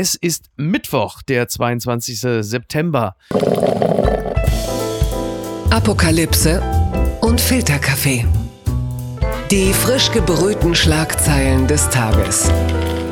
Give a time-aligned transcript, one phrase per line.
[0.00, 2.20] Es ist Mittwoch, der 22.
[2.20, 3.16] September.
[5.70, 6.62] Apokalypse
[7.20, 8.24] und Filterkaffee.
[9.50, 12.48] Die frisch gebrühten Schlagzeilen des Tages.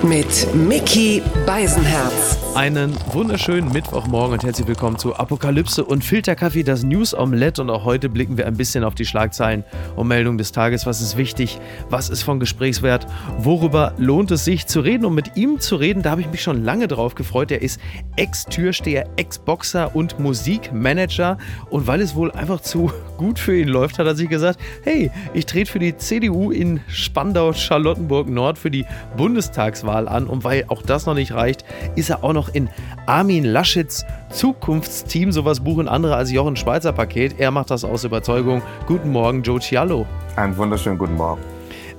[0.05, 2.46] Mit Mickey Beisenherz.
[2.57, 7.61] Einen wunderschönen Mittwochmorgen und herzlich willkommen zu Apokalypse und Filterkaffee, das News Omelette.
[7.61, 9.63] Und auch heute blicken wir ein bisschen auf die Schlagzeilen
[9.95, 10.87] und Meldungen des Tages.
[10.87, 11.61] Was ist wichtig?
[11.91, 13.07] Was ist von Gesprächswert?
[13.37, 15.05] Worüber lohnt es sich zu reden?
[15.05, 17.51] Und mit ihm zu reden, da habe ich mich schon lange drauf gefreut.
[17.51, 17.79] Er ist
[18.17, 21.37] Ex-Türsteher, Ex-Boxer und Musikmanager.
[21.69, 25.11] Und weil es wohl einfach zu gut für ihn läuft, hat er sich gesagt: Hey,
[25.35, 28.87] ich trete für die CDU in Spandau-Charlottenburg-Nord für die
[29.19, 30.27] Bundestagswahl an.
[30.27, 31.67] Und weil auch das noch nicht reicht,
[31.97, 32.69] ist er auch noch in
[33.07, 35.33] Armin Laschets Zukunftsteam.
[35.33, 37.39] Sowas buchen andere als Jochen Schweizer Paket.
[37.39, 38.63] Er macht das aus Überzeugung.
[38.87, 40.07] Guten Morgen, Joe Cialo.
[40.37, 41.43] Einen wunderschönen guten Morgen.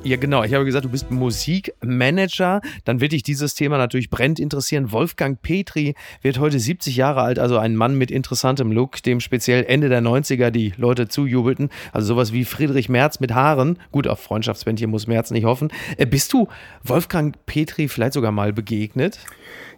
[0.03, 0.43] Ja, genau.
[0.43, 2.61] Ich habe gesagt, du bist Musikmanager.
[2.85, 4.91] Dann wird dich dieses Thema natürlich brennend interessieren.
[4.93, 9.65] Wolfgang Petri wird heute 70 Jahre alt, also ein Mann mit interessantem Look, dem speziell
[9.65, 11.69] Ende der 90er die Leute zujubelten.
[11.91, 13.79] Also sowas wie Friedrich Merz mit Haaren.
[13.91, 15.73] Gut, auf Freundschaftsbändchen muss Merz nicht hoffen.
[15.97, 16.47] Äh, bist du
[16.83, 19.19] Wolfgang Petri vielleicht sogar mal begegnet?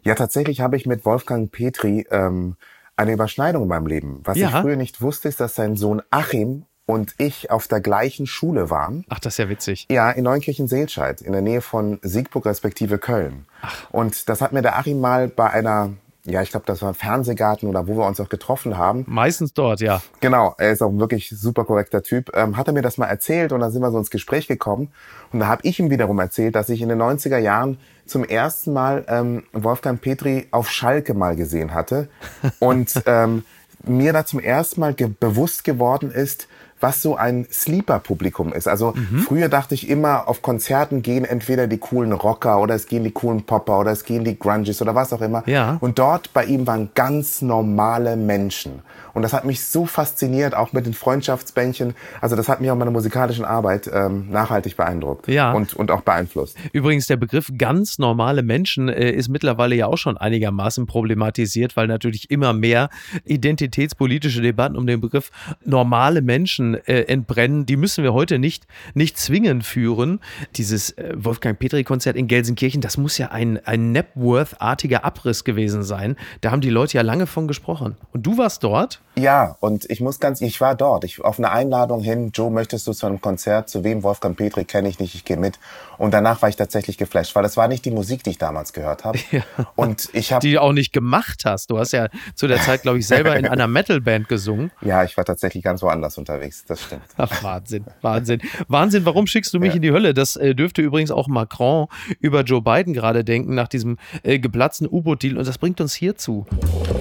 [0.03, 2.55] Ja, tatsächlich habe ich mit Wolfgang Petri ähm,
[2.95, 4.22] eine Überschneidung in meinem Leben.
[4.23, 4.50] Was Ja.
[4.50, 8.70] ich früher nicht wusste, ist, dass sein Sohn Achim und ich auf der gleichen Schule
[8.70, 9.05] waren.
[9.09, 9.86] Ach, das ist ja witzig.
[9.92, 13.45] Ja, in Neunkirchen-Seelscheid, in der Nähe von Siegburg respektive Köln.
[13.92, 15.92] Und das hat mir der Achim mal bei einer,
[16.30, 19.06] ja, ich glaube, das war Fernsehgarten oder wo wir uns auch getroffen haben.
[19.08, 20.02] Meistens dort, ja.
[20.20, 22.32] Genau, er ist auch ein wirklich super korrekter Typ.
[22.36, 24.90] Ähm, hat er mir das mal erzählt und dann sind wir so ins Gespräch gekommen.
[25.32, 28.74] Und da habe ich ihm wiederum erzählt, dass ich in den 90er Jahren zum ersten
[28.74, 32.10] Mal ähm, Wolfgang Petri auf Schalke mal gesehen hatte.
[32.60, 33.44] Und ähm,
[33.86, 36.48] mir da zum ersten Mal ge bewusst geworden ist,
[36.80, 38.68] was so ein Sleeper-Publikum ist.
[38.68, 38.94] Also
[39.26, 43.12] früher dachte ich immer, auf Konzerten gehen entweder die coolen Rocker oder es gehen die
[43.12, 45.44] coolen Popper oder es gehen die Grunges oder was auch immer.
[45.46, 45.78] Ja.
[45.82, 48.82] Und dort bei ihm waren ganz normale Menschen.
[49.20, 51.94] Und das hat mich so fasziniert, auch mit den Freundschaftsbändchen.
[52.22, 55.52] Also das hat mich auch in meiner musikalischen Arbeit ähm, nachhaltig beeindruckt Ja.
[55.52, 56.55] und, und auch beeinflusst.
[56.71, 61.88] Übrigens, der Begriff ganz normale Menschen äh, ist mittlerweile ja auch schon einigermaßen problematisiert, weil
[61.88, 62.88] natürlich immer mehr
[63.26, 65.32] identitätspolitische Debatten um den Begriff
[65.65, 67.65] normale Menschen äh, entbrennen.
[67.65, 70.21] Die müssen wir heute nicht, nicht zwingend führen.
[70.55, 76.15] Dieses äh, Wolfgang-Petri-Konzert in Gelsenkirchen, das muss ja ein, ein Napworth-artiger Abriss gewesen sein.
[76.39, 77.98] Da haben die Leute ja lange von gesprochen.
[78.14, 79.02] Und du warst dort?
[79.15, 82.87] Ja, und ich muss ganz, ich war dort, ich auf eine Einladung hin, Joe, möchtest
[82.87, 84.03] du zu einem Konzert, zu wem?
[84.03, 85.59] Wolfgang Petri kenne ich nicht, ich gehe mit.
[85.99, 88.73] Und danach war ich tatsächlich geflasht, weil das war nicht die Musik, die ich damals
[88.73, 89.20] gehört habe.
[89.76, 91.70] Und ich habe Die du auch nicht gemacht hast.
[91.70, 94.71] Du hast ja zu der Zeit, glaube ich, selber in einer Metalband gesungen.
[94.82, 97.04] ja, ich war tatsächlich ganz woanders unterwegs, das stimmt.
[97.17, 98.42] Ach, Wahnsinn, Wahnsinn.
[98.67, 99.76] Wahnsinn, warum schickst du mich Ja.
[99.76, 100.14] in die Hölle?
[100.14, 101.88] Das äh, dürfte übrigens auch Macron
[102.20, 105.38] über Joe Biden gerade denken, nach diesem äh, geplatzten U-Boot-Deal.
[105.38, 106.45] Und das bringt uns hierzu.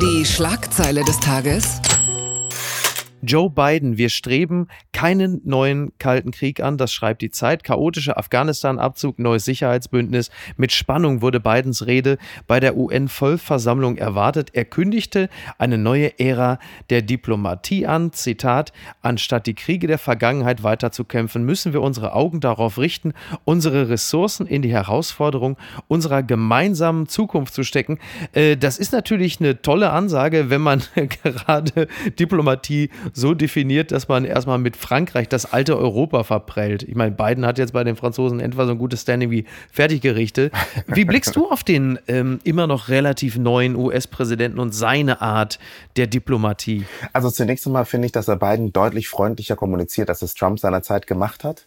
[0.03, 1.81] Die Schlagzeile des Tages.
[3.23, 7.65] Joe Biden, wir streben keinen neuen Kalten Krieg an, das schreibt die Zeit.
[7.65, 10.31] Chaotischer Afghanistan-Abzug, neues Sicherheitsbündnis.
[10.57, 14.51] Mit Spannung wurde Bidens Rede bei der UN-Vollversammlung erwartet.
[14.53, 16.59] Er kündigte eine neue Ära
[16.91, 18.13] der Diplomatie an.
[18.13, 23.15] Zitat: Anstatt die Kriege der Vergangenheit weiterzukämpfen, müssen wir unsere Augen darauf richten,
[23.45, 25.57] unsere Ressourcen in die Herausforderung
[25.89, 27.99] unserer gemeinsamen Zukunft zu stecken.
[28.33, 30.83] Äh, das ist natürlich eine tolle Ansage, wenn man
[31.23, 36.83] gerade Diplomatie so definiert, dass man erstmal mit Frankreich das alte Europa verprellt.
[36.83, 40.51] Ich meine, Biden hat jetzt bei den Franzosen etwa so ein gutes Standing wie Fertiggerichte.
[40.87, 45.59] Wie blickst du auf den ähm, immer noch relativ neuen US-Präsidenten und seine Art
[45.97, 46.87] der Diplomatie?
[47.13, 51.07] Also zunächst einmal finde ich, dass er Biden deutlich freundlicher kommuniziert, als es Trump seinerzeit
[51.07, 51.67] gemacht hat.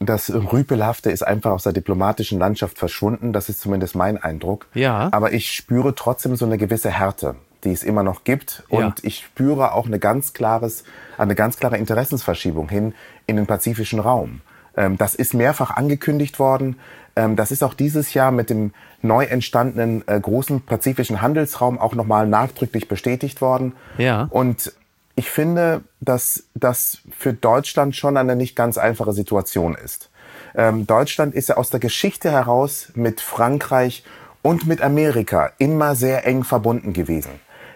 [0.00, 3.32] Das Rüpelhafte ist einfach aus der diplomatischen Landschaft verschwunden.
[3.32, 4.66] Das ist zumindest mein Eindruck.
[4.74, 5.08] Ja.
[5.12, 8.64] Aber ich spüre trotzdem so eine gewisse Härte, die es immer noch gibt.
[8.70, 8.78] Ja.
[8.78, 10.84] Und ich spüre auch eine ganz klares,
[11.18, 12.94] eine ganz klare Interessensverschiebung hin
[13.26, 14.40] in den pazifischen Raum.
[14.76, 16.76] Ähm, das ist mehrfach angekündigt worden.
[17.16, 18.72] Ähm, das ist auch dieses Jahr mit dem
[19.02, 23.74] neu entstandenen äh, großen pazifischen Handelsraum auch nochmal nachdrücklich bestätigt worden.
[23.98, 24.28] Ja.
[24.30, 24.72] Und
[25.16, 30.10] ich finde, dass das für Deutschland schon eine nicht ganz einfache Situation ist.
[30.56, 34.04] Ähm, Deutschland ist ja aus der Geschichte heraus mit Frankreich
[34.42, 37.30] und mit Amerika immer sehr eng verbunden gewesen.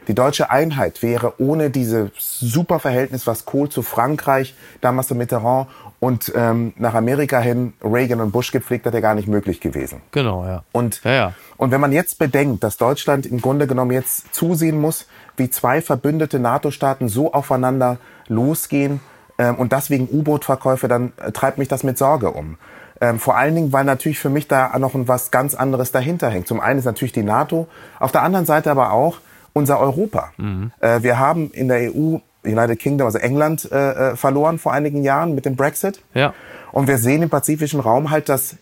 [0.09, 5.69] Die deutsche Einheit wäre ohne dieses super Verhältnis, was Kohl zu Frankreich, damals zu Mitterrand
[6.01, 10.01] und ähm, nach Amerika hin Reagan und Bush gepflegt hat, ja gar nicht möglich gewesen.
[10.13, 10.63] Genau, ja.
[10.73, 11.33] Und, Ja, ja.
[11.59, 15.07] und wenn man jetzt bedenkt, dass Deutschland im Grunde genommen jetzt zusehen muss,
[15.37, 19.01] wie zwei verbündete NATO-Staaten so aufeinander losgehen
[19.39, 22.57] ähm, und das wegen U-Boot-Verkäufe, dann äh, treibt mich das mit Sorge um.
[23.01, 26.49] Ähm, vor allen Dingen, weil natürlich für mich da noch was ganz anderes dahinter hängt.
[26.49, 27.69] Zum einen ist natürlich die NATO,
[28.01, 29.19] auf der anderen Seite aber auch
[29.59, 30.33] unser Europa.
[30.37, 30.73] Mhm.
[30.81, 35.03] Äh, wir haben in der EU United Kingdom, also England, äh, äh, verloren vor einigen
[35.03, 36.01] Jahren mit dem Brexit.
[36.15, 36.35] Ja.
[36.73, 38.57] Und wir sehen im pazifischen Raum halt, dass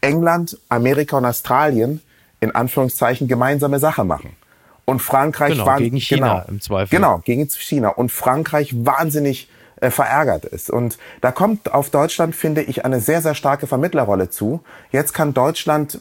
[0.00, 2.00] England, Amerika und Australien
[2.40, 4.36] in Anführungszeichen gemeinsame Sache machen.
[4.84, 6.96] Und Frankreich genau, war gegen China genau, im Zweifel.
[6.96, 7.88] Genau, gegen China.
[7.88, 9.48] Und Frankreich wahnsinnig
[9.80, 10.70] äh, verärgert ist.
[10.70, 14.62] Und da kommt auf Deutschland, finde ich, eine sehr, sehr starke Vermittlerrolle zu.
[14.92, 16.00] Jetzt kann Deutschland,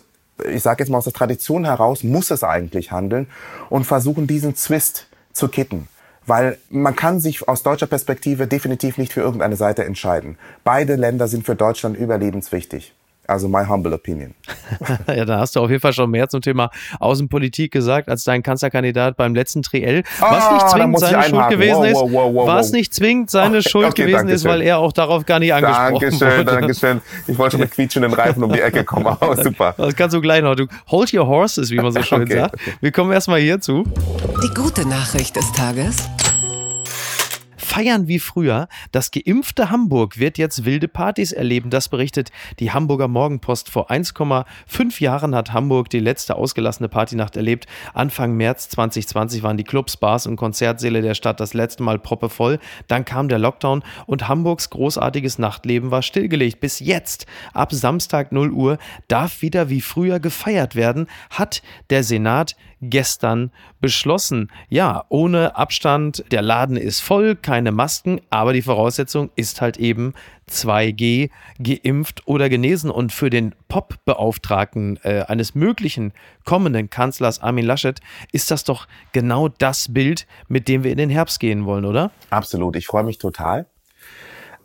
[0.49, 3.27] ich sage jetzt mal aus der Tradition heraus, muss es eigentlich handeln
[3.69, 5.87] und versuchen, diesen Zwist zu kitten.
[6.25, 10.37] Weil man kann sich aus deutscher Perspektive definitiv nicht für irgendeine Seite entscheiden.
[10.63, 12.93] Beide Länder sind für Deutschland überlebenswichtig.
[13.27, 14.33] Also my humble opinion.
[15.07, 18.43] ja, da hast du auf jeden Fall schon mehr zum Thema Außenpolitik gesagt als dein
[18.43, 20.03] Kanzlerkandidat beim letzten Triell.
[20.19, 22.93] Was Ah, nicht da zwingend ich seine Schuld gewesen ist, wow, wow, wow, was nicht
[22.93, 26.37] zwingend seine Okay, Schuld okay, gewesen ist, weil er auch darauf gar nicht angesprochen Dankeschön,
[26.39, 26.43] wurde.
[26.45, 27.01] Dankeschön.
[27.27, 29.03] Ich wollte schon mit quietschenden Reifen um die Ecke kommen.
[29.21, 29.73] Oh, super.
[29.77, 30.55] Das kannst du gleich noch.
[30.55, 32.55] Du hold your horses, wie man so schön Okay, sagt.
[32.81, 33.85] Wir kommen erstmal hierzu.
[34.43, 35.97] Die gute Nachricht des Tages.
[37.73, 38.67] Feiern wie früher.
[38.91, 41.71] Das geimpfte Hamburg wird jetzt wilde Partys erleben.
[41.71, 42.29] Das berichtet
[42.59, 43.67] die Hamburger Morgenpost.
[43.67, 47.65] Vor 1,5 Jahren hat Hamburg die letzte ausgelassene Partynacht erlebt.
[47.95, 52.59] Anfang März 2020 waren die Clubs, Bars und Konzertsäle der Stadt das letzte Mal proppevoll.
[52.87, 56.59] Dann kam der Lockdown und Hamburgs großartiges Nachtleben war stillgelegt.
[56.59, 58.77] Bis jetzt, ab Samstag 0 Uhr,
[59.07, 62.55] darf wieder wie früher gefeiert werden, hat der Senat
[62.89, 64.51] gestern beschlossen.
[64.69, 70.13] Ja, ohne Abstand, der Laden ist voll, keine Masken, aber die Voraussetzung ist halt eben
[70.49, 72.91] 2G, geimpft oder genesen.
[72.91, 76.13] Und für den Pop-Beauftragten äh, eines möglichen
[76.45, 77.99] kommenden Kanzlers Armin Laschet
[78.31, 82.11] ist das doch genau das Bild, mit dem wir in den Herbst gehen wollen, oder?
[82.29, 82.75] Absolut.
[82.75, 83.65] Ich freue mich total,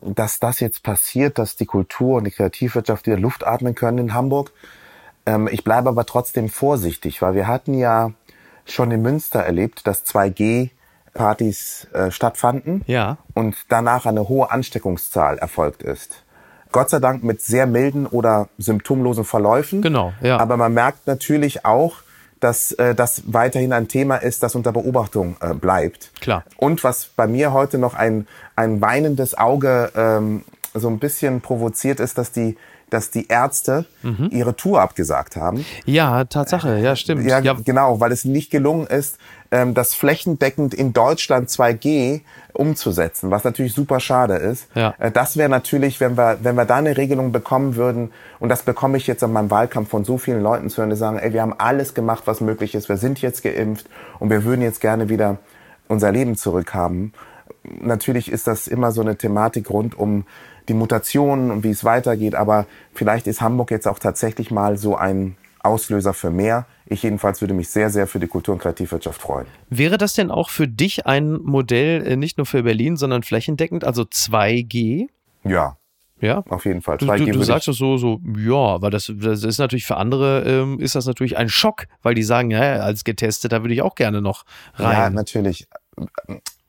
[0.01, 4.15] dass das jetzt passiert, dass die Kultur und die Kreativwirtschaft wieder Luft atmen können in
[4.15, 4.53] Hamburg.
[5.29, 8.13] Ähm, ich bleibe aber trotzdem vorsichtig, weil wir hatten ja
[8.65, 13.19] schon in Münster erlebt, dass 2G-Partys äh, stattfanden Ja.
[13.35, 16.23] und danach eine hohe Ansteckungszahl erfolgt ist.
[16.71, 19.81] Gott sei Dank mit sehr milden oder symptomlosen Verläufen.
[19.81, 20.39] Genau, ja.
[20.39, 21.97] Aber man merkt natürlich auch,
[22.41, 26.13] dass äh, das weiterhin ein Thema ist, das unter Beobachtung äh, bleibt.
[26.21, 26.45] Klar.
[26.57, 32.01] Und was bei mir heute noch ein, ein weinendes Auge ähm, so ein bisschen provoziert
[32.01, 32.57] ist, dass die,
[32.91, 34.29] dass die Ärzte Mhm.
[34.33, 35.65] ihre Tour abgesagt haben.
[35.85, 37.25] Ja, Tatsache, ja, stimmt.
[37.27, 39.19] Ja, genau, weil es nicht gelungen ist,
[39.51, 42.21] ähm, das flächendeckend in Deutschland 2G
[42.53, 44.67] umzusetzen, was natürlich super schade ist.
[44.75, 44.95] Ja.
[44.99, 48.63] Äh, Das wäre natürlich, wenn wir, wenn wir da eine Regelung bekommen würden, und das
[48.63, 51.33] bekomme ich jetzt an meinem Wahlkampf von so vielen Leuten zu hören, die sagen, ey,
[51.33, 53.87] wir haben alles gemacht, was möglich ist, wir sind jetzt geimpft
[54.19, 55.39] und wir würden jetzt gerne wieder
[55.89, 57.13] unser Leben zurückhaben.
[57.81, 60.25] Natürlich ist das immer so eine Thematik rund um
[60.69, 64.97] die Mutationen und wie es weitergeht, aber vielleicht ist Hamburg jetzt auch tatsächlich mal so
[64.97, 66.67] ein Auslöser für mehr.
[66.87, 69.47] Ich jedenfalls würde mich sehr, sehr für die Kultur- und Kreativwirtschaft freuen.
[69.69, 73.85] Wäre das denn auch für dich ein Modell, äh, nicht nur für Berlin, sondern flächendeckend,
[73.85, 75.09] also 2G?
[75.45, 75.77] Ja,
[76.21, 76.43] Ja.
[76.49, 76.99] auf jeden Fall.
[76.99, 79.97] Du, 2G du, du sagst es so, so, ja, weil das, das ist natürlich für
[79.97, 83.83] andere, ähm, ist das natürlich ein Schock, weil die sagen, ja, als Getesteter würde ich
[83.83, 84.45] auch gerne noch
[84.79, 85.13] ja, rein.
[85.15, 85.69] natürlich.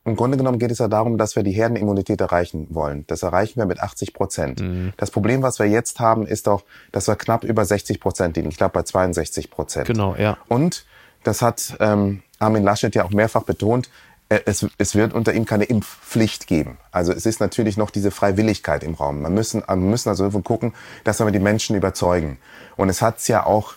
[0.09, 3.05] Im Grunde genommen geht es ja darum, dass wir die Herdenimmunität erreichen wollen.
[3.07, 4.61] Das erreichen wir mit 80 Prozent.
[4.61, 4.93] Mhm.
[4.97, 8.49] Das Problem, was wir jetzt haben, ist doch, dass wir knapp über 60 Prozent liegen.
[8.49, 9.87] Ich glaube bei 62 Prozent.
[9.87, 10.37] Genau, ja.
[10.47, 10.85] Und
[11.23, 13.89] das hat ähm, Armin Laschet ja auch mehrfach betont,
[14.29, 16.77] äh, es, es wird unter ihm keine Impfpflicht geben.
[16.91, 19.21] Also es ist natürlich noch diese Freiwilligkeit im Raum.
[19.21, 22.37] Man müssen, wir müssen also irgendwo gucken, dass wir die Menschen überzeugen.
[22.77, 23.73] Und es hat es ja auch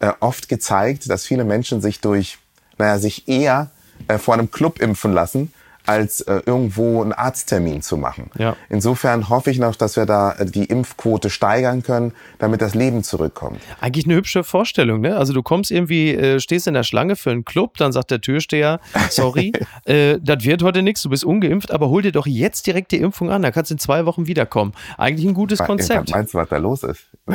[0.00, 2.38] äh, oft gezeigt, dass viele Menschen sich durch,
[2.78, 3.70] naja, sich eher
[4.08, 5.52] äh, vor einem Club impfen lassen,
[5.86, 8.30] als äh, irgendwo einen Arzttermin zu machen.
[8.38, 8.56] Ja.
[8.68, 13.02] Insofern hoffe ich noch, dass wir da äh, die Impfquote steigern können, damit das Leben
[13.02, 13.60] zurückkommt.
[13.80, 15.16] Eigentlich eine hübsche Vorstellung, ne?
[15.16, 18.20] Also du kommst irgendwie, äh, stehst in der Schlange für einen Club, dann sagt der
[18.20, 19.52] Türsteher, sorry,
[19.84, 22.98] äh, das wird heute nichts, du bist ungeimpft, aber hol dir doch jetzt direkt die
[22.98, 24.72] Impfung an, da kannst du in zwei Wochen wiederkommen.
[24.98, 26.10] Eigentlich ein gutes Konzept.
[26.10, 27.06] Meinst du, was da los ist?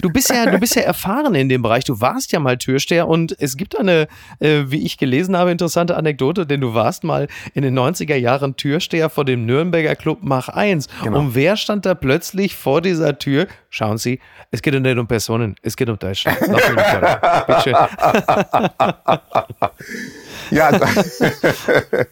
[0.00, 1.84] Du bist ja, du bist ja erfahren in dem Bereich.
[1.84, 4.08] Du warst ja mal Türsteher und es gibt eine,
[4.38, 8.56] äh, wie ich gelesen habe, interessante Anekdote, denn du warst mal in den 90er Jahren
[8.56, 10.88] Türsteher vor dem Nürnberger Club Mach 1.
[11.02, 11.18] Genau.
[11.18, 13.46] Und wer stand da plötzlich vor dieser Tür?
[13.76, 16.38] Schauen Sie, es geht nicht um Personen, es geht um Deutschland.
[20.50, 20.70] Ja,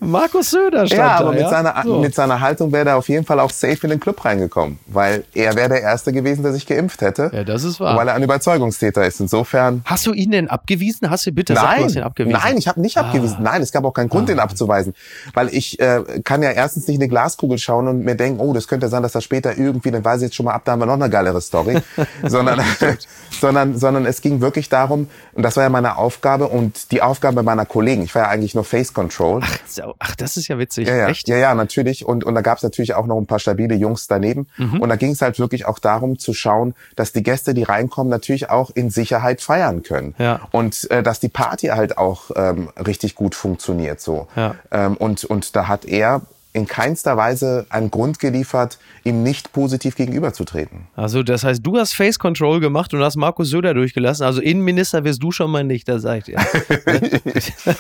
[0.01, 1.17] Markus Söder stand ja da.
[1.19, 1.51] aber mit, ja?
[1.51, 2.01] seiner, So.
[2.01, 4.79] mit seiner Haltung wäre er auf jeden Fall auch safe in den Club reingekommen.
[4.87, 7.31] Weil er wäre der Erste gewesen, der sich geimpft hätte.
[7.33, 7.97] Ja, das ist wahr.
[7.97, 9.21] Weil er ein Überzeugungstäter ist.
[9.21, 11.11] Insofern Hast du ihn denn abgewiesen?
[11.11, 12.41] Hast du bitte sag, du Nein, hast ihn abgewiesen?
[12.43, 13.37] nein, ich habe nicht abgewiesen.
[13.41, 14.95] Nein, es gab auch keinen Grund, den abzuweisen.
[15.33, 18.53] Weil ich äh, kann ja erstens nicht in eine Glaskugel schauen und mir denken, oh,
[18.53, 20.73] das könnte sein, dass das später irgendwie, dann weiß ich jetzt schon mal ab, da
[20.73, 21.54] haben wir noch eine geilere Story.
[22.23, 22.61] sondern,
[23.41, 27.43] sondern, sondern es ging wirklich darum, und das war ja meine Aufgabe und die Aufgabe
[27.43, 28.03] meiner Kollegen.
[28.03, 29.43] Ich war ja eigentlich nur Face Control.
[29.67, 30.89] So, Ach, das ist ja witzig.
[30.89, 31.29] Ja, ja, Echt?
[31.29, 32.05] ja, ja, natürlich.
[32.05, 34.47] Und, und da gab es natürlich auch noch ein paar stabile Jungs daneben.
[34.57, 34.81] Mhm.
[34.81, 38.11] Und da ging es halt wirklich auch darum zu schauen, dass die Gäste, die reinkommen,
[38.11, 40.15] natürlich auch in Sicherheit feiern können.
[40.19, 40.41] Ja.
[40.53, 44.01] Und äh, dass die Party halt auch ähm, richtig gut funktioniert.
[44.01, 44.29] so.
[44.37, 44.55] Ja.
[44.71, 46.23] Ähm, und, und da hat er
[46.55, 50.87] in keinster Weise einen Grund geliefert, ihm nicht positiv gegenüberzutreten.
[50.95, 54.25] Also, das heißt, du hast Face Control gemacht und hast Markus Söder durchgelassen.
[54.25, 56.39] Also, Innenminister wirst du schon mal nicht, da ich dir.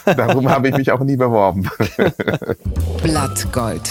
[0.17, 1.71] Darum habe ich mich auch nie beworben.
[3.03, 3.91] Blattgold.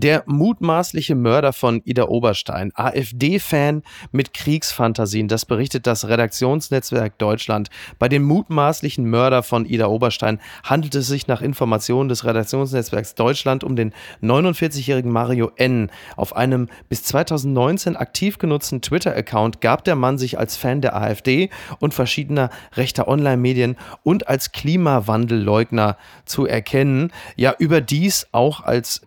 [0.00, 7.68] Der mutmaßliche Mörder von Ida Oberstein, AfD-Fan mit Kriegsfantasien, das berichtet das Redaktionsnetzwerk Deutschland.
[7.98, 13.64] Bei dem mutmaßlichen Mörder von Ida Oberstein handelt es sich nach Informationen des Redaktionsnetzwerks Deutschland
[13.64, 15.90] um den 49-jährigen Mario N.
[16.14, 21.50] Auf einem bis 2019 aktiv genutzten Twitter-Account gab der Mann sich als Fan der AfD
[21.80, 27.10] und verschiedener rechter Online-Medien und als Klimawandelleugner zu erkennen.
[27.34, 29.02] Ja, überdies auch als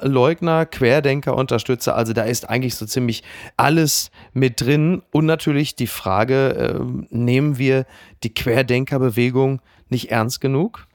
[0.00, 1.96] Corona-Leugner, Querdenker, Unterstützer.
[1.96, 3.22] Also da ist eigentlich so ziemlich
[3.56, 5.02] alles mit drin.
[5.12, 7.86] Und natürlich die Frage, ähm, nehmen wir
[8.22, 10.86] die Querdenkerbewegung nicht ernst genug?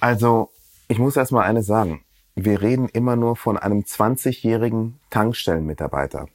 [0.00, 0.50] Also,
[0.88, 2.02] ich muss erst mal eines sagen.
[2.34, 6.28] Wir reden immer nur von einem 20-jährigen Tankstellenmitarbeiter.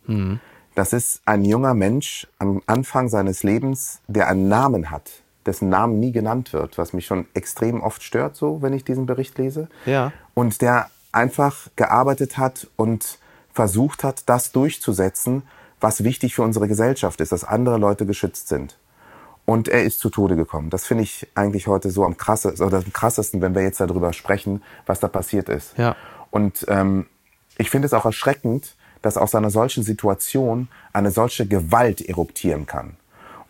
[0.75, 5.12] Das ist ein junger Mensch am Anfang seines Lebens, der einen Namen hat,
[5.45, 9.05] dessen Namen nie genannt wird, was mich schon extrem oft stört, so, wenn ich diesen
[9.05, 9.69] Bericht lese.
[9.85, 10.12] Ja.
[10.33, 13.20] Und der einfach gearbeitet hat und
[13.53, 15.43] versucht hat, das durchzusetzen,
[15.79, 18.77] was wichtig für unsere Gesellschaft ist, dass andere Leute geschützt sind.
[19.46, 20.70] Und er ist zu Tode gekommen.
[20.70, 24.13] Das finde ich eigentlich heute so am krassesten, oder am krassesten, wenn wir jetzt darüber
[24.13, 25.77] sprechen, was da passiert ist.
[25.77, 25.96] Ja.
[26.32, 27.08] Und ähm,
[27.58, 32.96] ich finde es auch erschreckend, dass aus einer solchen Situation eine solche Gewalt eruptieren kann.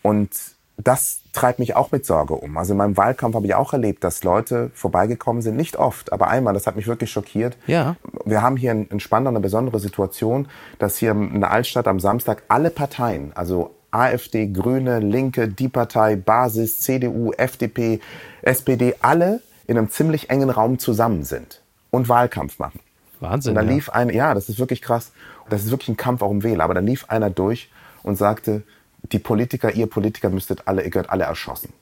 [0.02, 0.32] Und
[0.78, 2.58] das treibt mich auch mit Sorge um.
[2.58, 6.28] Also in meinem Wahlkampf habe ich auch erlebt, dass Leute vorbeigekommen sind, nicht oft, aber
[6.30, 7.58] einmal, das hat mich wirklich schockiert.
[7.68, 7.96] Ja.
[8.26, 10.48] Wir haben hier in, Spandau eine besondere Situation,
[10.80, 16.16] dass hier in der Altstadt am Samstag alle Parteien, also AfD, Grüne, Linke, die Partei,
[16.16, 18.00] Basis, CDU, FDP,
[18.42, 21.62] SPD, alle in einem ziemlich engen Raum zusammen sind
[21.92, 22.80] und Wahlkampf machen.
[23.20, 23.52] Wahnsinn.
[23.52, 23.74] Und dann ja.
[23.74, 25.12] lief ein, ja, das ist wirklich krass.
[25.50, 26.64] Das ist wirklich ein Kampf auch um Wähler.
[26.64, 27.70] Aber dann lief einer durch
[28.02, 28.64] und sagte,
[29.12, 31.74] die Politiker, ihr Politiker müsstet alle, ihr gehört alle erschossen.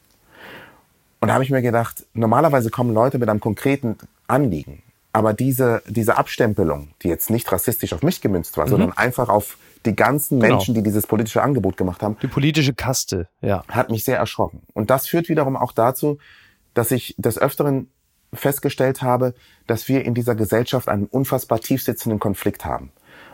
[1.19, 3.97] Und da habe ich mir gedacht, normalerweise kommen Leute mit einem konkreten
[4.27, 4.81] Anliegen.
[5.13, 9.57] Aber diese, diese Abstempelung, die jetzt nicht rassistisch auf mich gemünzt war, sondern einfach auf
[9.85, 10.55] die ganzen Genau.
[10.55, 13.63] Menschen, die dieses politische Angebot gemacht haben, Die politische Kaste, ja.
[13.67, 14.61] hat mich sehr erschrocken.
[14.73, 16.17] Und das führt wiederum auch dazu,
[16.73, 17.89] dass ich des Öfteren
[18.33, 19.33] festgestellt habe,
[19.67, 22.91] dass wir in dieser Gesellschaft einen unfassbar tiefsitzenden Konflikt haben.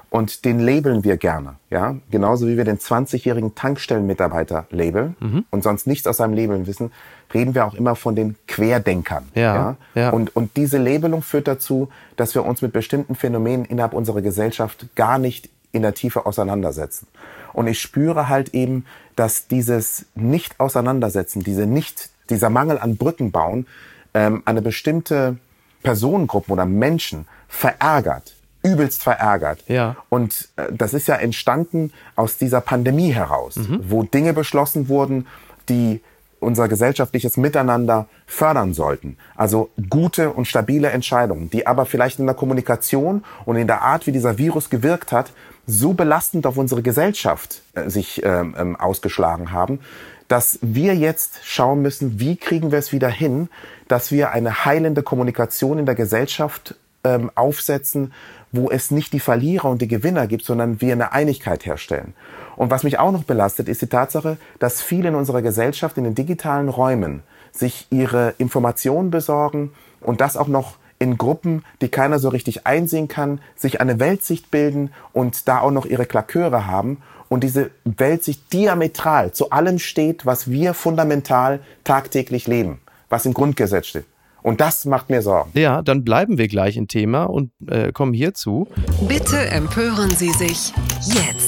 [0.09, 1.97] Und den labeln wir gerne, ja.
[2.09, 5.17] Genauso wie wir den 20-jährigen Tankstellenmitarbeiter labeln
[5.49, 6.91] und sonst nichts aus seinem Labeln wissen,
[7.33, 9.27] reden wir auch immer von den Querdenkern.
[9.35, 10.11] Ja, ja.
[10.11, 14.87] Und, und diese Labelung führt dazu, dass wir uns mit bestimmten Phänomenen innerhalb unserer Gesellschaft
[14.95, 17.07] gar nicht in der Tiefe auseinandersetzen.
[17.51, 18.85] Und ich spüre halt eben,
[19.15, 23.67] dass dieses Nicht-Auseinandersetzen, diese nicht, dieser Mangel an Brücken bauen,
[24.13, 25.37] ähm, eine bestimmte
[25.83, 28.36] Personengruppen oder Menschen verärgert,
[28.67, 29.63] übelst verärgert.
[29.67, 29.95] Ja.
[30.09, 35.27] Und äh, das ist ja entstanden aus dieser Pandemie heraus, wo Dinge beschlossen wurden,
[35.69, 36.01] die
[36.39, 39.17] unser gesellschaftliches Miteinander fördern sollten.
[39.35, 44.07] Also gute und stabile Entscheidungen, die aber vielleicht in der Kommunikation und in der Art,
[44.07, 45.31] wie dieser Virus gewirkt hat,
[45.65, 49.79] so belastend auf unsere Gesellschaft äh, sich ähm, ähm, ausgeschlagen haben,
[50.27, 53.49] dass wir jetzt schauen müssen, wie kriegen wir es wieder hin,
[53.87, 58.13] dass wir eine heilende Kommunikation in der Gesellschaft ähm, aufsetzen,
[58.51, 62.13] wo es nicht die Verlierer und die Gewinner gibt, sondern wir eine Einigkeit herstellen.
[62.55, 66.03] Und was mich auch noch belastet, ist die Tatsache, dass viele in unserer Gesellschaft in
[66.03, 72.19] den digitalen Räumen sich ihre Informationen besorgen und das auch noch in Gruppen, die keiner
[72.19, 76.97] so richtig einsehen kann, sich eine Weltsicht bilden und da auch noch ihre Klaköre haben
[77.29, 83.87] und diese Weltsicht diametral zu allem steht, was wir fundamental tagtäglich leben, was im Grundgesetz
[83.87, 84.05] steht.
[84.47, 85.51] Und das macht mir Sorgen.
[85.55, 88.69] Ja, dann bleiben wir gleich im Thema und äh, kommen hierzu.
[89.05, 90.71] Bitte empören Sie sich
[91.03, 91.46] jetzt.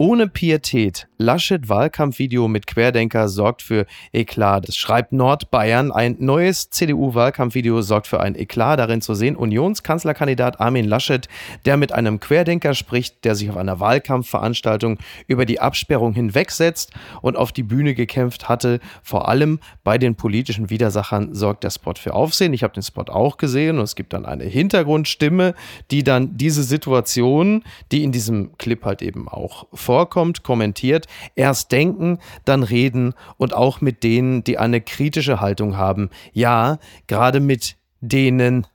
[0.00, 1.08] Ohne Pietät.
[1.18, 4.66] Laschet Wahlkampfvideo mit Querdenker sorgt für Eklat.
[4.66, 5.92] Das schreibt Nordbayern.
[5.92, 8.78] Ein neues CDU-Wahlkampfvideo sorgt für ein Eklat.
[8.78, 11.28] Darin zu sehen Unionskanzlerkandidat Armin Laschet,
[11.66, 17.36] der mit einem Querdenker spricht, der sich auf einer Wahlkampfveranstaltung über die Absperrung hinwegsetzt und
[17.36, 18.80] auf die Bühne gekämpft hatte.
[19.02, 22.54] Vor allem bei den politischen Widersachern sorgt der Spot für Aufsehen.
[22.54, 25.54] Ich habe den Spot auch gesehen und es gibt dann eine Hintergrundstimme,
[25.90, 31.08] die dann diese Situation, die in diesem Clip halt eben auch vorkommt, kommentiert.
[31.34, 36.10] Erst denken, dann reden und auch mit denen, die eine kritische Haltung haben.
[36.32, 36.78] Ja,
[37.08, 38.68] gerade mit denen.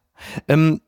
[0.49, 0.81] Ähm,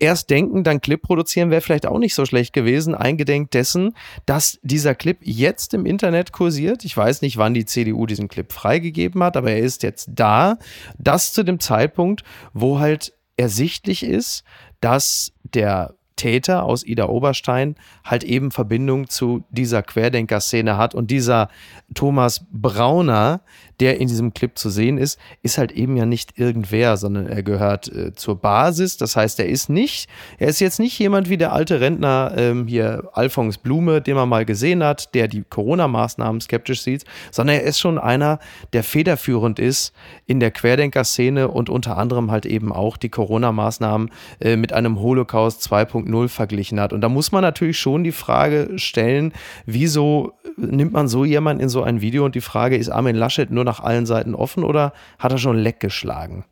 [0.00, 3.94] erst denken, dann Clip produzieren wäre vielleicht auch nicht so schlecht gewesen, eingedenk dessen,
[4.26, 6.84] dass dieser Clip jetzt im Internet kursiert.
[6.84, 10.58] Ich weiß nicht, wann die CDU diesen Clip freigegeben hat, aber er ist jetzt da.
[10.98, 14.42] Das zu dem Zeitpunkt, wo halt ersichtlich ist,
[14.80, 20.94] dass der Täter aus Ida Oberstein halt eben Verbindung zu dieser Querdenker-Szene hat.
[20.94, 21.48] Und dieser
[21.94, 23.40] Thomas Brauner,
[23.80, 27.42] der in diesem Clip zu sehen ist, ist halt eben ja nicht irgendwer, sondern er
[27.42, 28.96] gehört äh, zur Basis.
[28.96, 30.08] Das heißt, er ist nicht,
[30.38, 34.28] er ist jetzt nicht jemand wie der alte Rentner ähm, hier Alphons Blume, den man
[34.28, 38.38] mal gesehen hat, der die Corona-Maßnahmen skeptisch sieht, sondern er ist schon einer,
[38.72, 39.92] der federführend ist
[40.26, 45.62] in der Querdenker-Szene und unter anderem halt eben auch die Corona-Maßnahmen äh, mit einem Holocaust
[45.70, 46.92] 2.0 verglichen hat.
[46.92, 49.32] Und da muss man natürlich schon die Frage stellen,
[49.66, 53.50] wieso nimmt man so jemanden in so ein Video und die Frage, ist Armin Laschet
[53.50, 56.44] nur nach allen Seiten offen oder hat er schon leck geschlagen?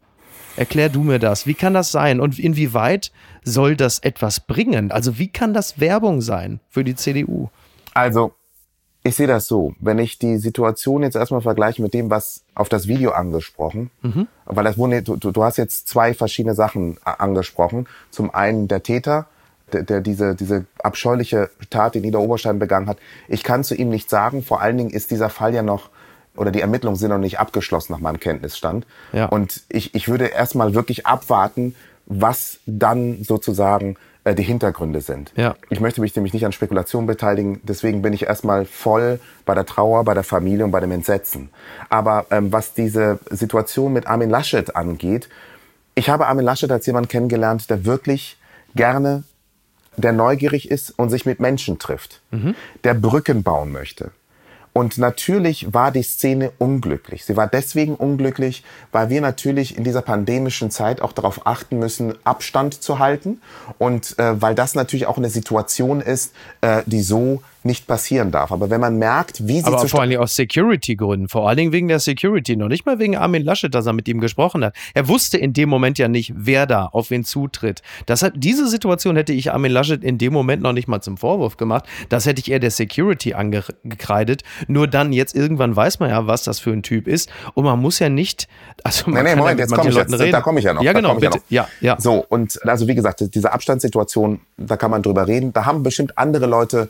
[0.56, 1.46] Erklär du mir das.
[1.46, 2.20] Wie kann das sein?
[2.20, 3.12] Und inwieweit
[3.44, 4.90] soll das etwas bringen?
[4.90, 7.48] Also wie kann das Werbung sein für die CDU?
[7.92, 8.32] Also,
[9.02, 9.74] ich sehe das so.
[9.78, 14.26] Wenn ich die Situation jetzt erstmal vergleiche mit dem, was auf das Video angesprochen, mhm.
[14.46, 17.86] weil das wurde, du, du hast jetzt zwei verschiedene Sachen angesprochen.
[18.10, 19.26] Zum einen der Täter,
[19.72, 22.98] der, der diese, diese abscheuliche Tat, in Ida Oberstein begangen hat.
[23.28, 24.42] Ich kann zu ihm nicht sagen.
[24.42, 25.90] Vor allen Dingen ist dieser Fall ja noch
[26.36, 28.86] oder die Ermittlungen sind noch nicht abgeschlossen nach meinem Kenntnisstand.
[29.12, 29.26] Ja.
[29.26, 31.74] Und ich, ich würde erstmal wirklich abwarten,
[32.06, 35.32] was dann sozusagen äh, die Hintergründe sind.
[35.36, 35.56] Ja.
[35.70, 39.66] Ich möchte mich nämlich nicht an Spekulationen beteiligen, deswegen bin ich erstmal voll bei der
[39.66, 41.50] Trauer, bei der Familie und bei dem Entsetzen.
[41.88, 45.28] Aber ähm, was diese Situation mit Armin Laschet angeht,
[45.94, 48.36] ich habe Armin Laschet als jemand kennengelernt, der wirklich
[48.74, 49.24] gerne
[49.96, 52.54] der neugierig ist und sich mit Menschen trifft, mhm.
[52.84, 54.10] der Brücken bauen möchte.
[54.76, 57.24] Und natürlich war die Szene unglücklich.
[57.24, 62.14] Sie war deswegen unglücklich, weil wir natürlich in dieser pandemischen Zeit auch darauf achten müssen,
[62.24, 63.40] Abstand zu halten.
[63.78, 68.52] Und äh, weil das natürlich auch eine Situation ist, äh, die so nicht passieren darf.
[68.52, 71.72] Aber wenn man merkt, wie sie Aber vor allen Dingen aus Security-Gründen, vor allen Dingen
[71.72, 74.74] wegen der Security, noch nicht mal wegen Armin Laschet, dass er mit ihm gesprochen hat.
[74.94, 77.82] Er wusste in dem Moment ja nicht, wer da auf wen zutritt.
[78.06, 81.16] Das hat, diese Situation hätte ich Armin Laschet in dem Moment noch nicht mal zum
[81.16, 81.84] Vorwurf gemacht.
[82.08, 84.42] Das hätte ich eher der Security angekreidet.
[84.68, 87.30] Nur dann, jetzt irgendwann weiß man ja, was das für ein Typ ist.
[87.54, 88.48] Und man muss ja nicht,
[88.84, 90.82] also man nee, nee, Moment, jetzt komme ich, jetzt, da komme ich ja noch.
[90.82, 91.40] Ja, genau, bitte.
[91.48, 92.00] Ja, ja.
[92.00, 95.52] So, und also wie gesagt, diese Abstandssituation, da kann man drüber reden.
[95.52, 96.88] Da haben bestimmt andere Leute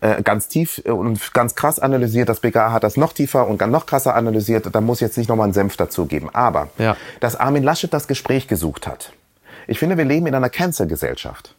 [0.00, 2.28] äh, ganz tief äh, und ganz krass analysiert.
[2.28, 4.68] Das BKA hat das noch tiefer und noch krasser analysiert.
[4.72, 6.28] Da muss jetzt nicht nochmal einen Senf dazugeben.
[6.34, 6.96] Aber, ja.
[7.20, 9.12] dass Armin Laschet das Gespräch gesucht hat.
[9.66, 11.54] Ich finde, wir leben in einer Cancer-Gesellschaft.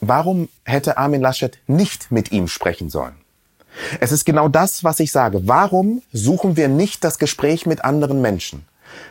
[0.00, 3.14] Warum hätte Armin Laschet nicht mit ihm sprechen sollen?
[4.00, 5.48] Es ist genau das, was ich sage.
[5.48, 8.66] Warum suchen wir nicht das Gespräch mit anderen Menschen?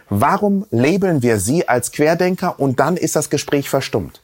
[0.09, 4.21] Warum labeln wir sie als Querdenker und dann ist das Gespräch verstummt?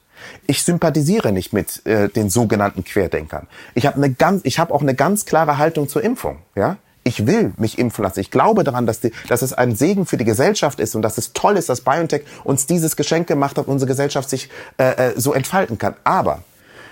[0.48, 3.48] Ich sympathisiere nicht mit äh, den sogenannten Querdenkern.
[3.76, 6.40] Ich habe eine ganz, ich habe auch eine ganz klare Haltung zur Impfung.
[6.56, 8.20] Ja, ich will mich impfen lassen.
[8.20, 11.18] Ich glaube daran, dass, die, dass es ein Segen für die Gesellschaft ist und dass
[11.18, 15.14] es toll ist, dass BioNTech uns dieses Geschenk gemacht hat, unsere Gesellschaft sich äh, äh
[15.20, 15.96] so entfalten kann.
[16.04, 16.44] Aber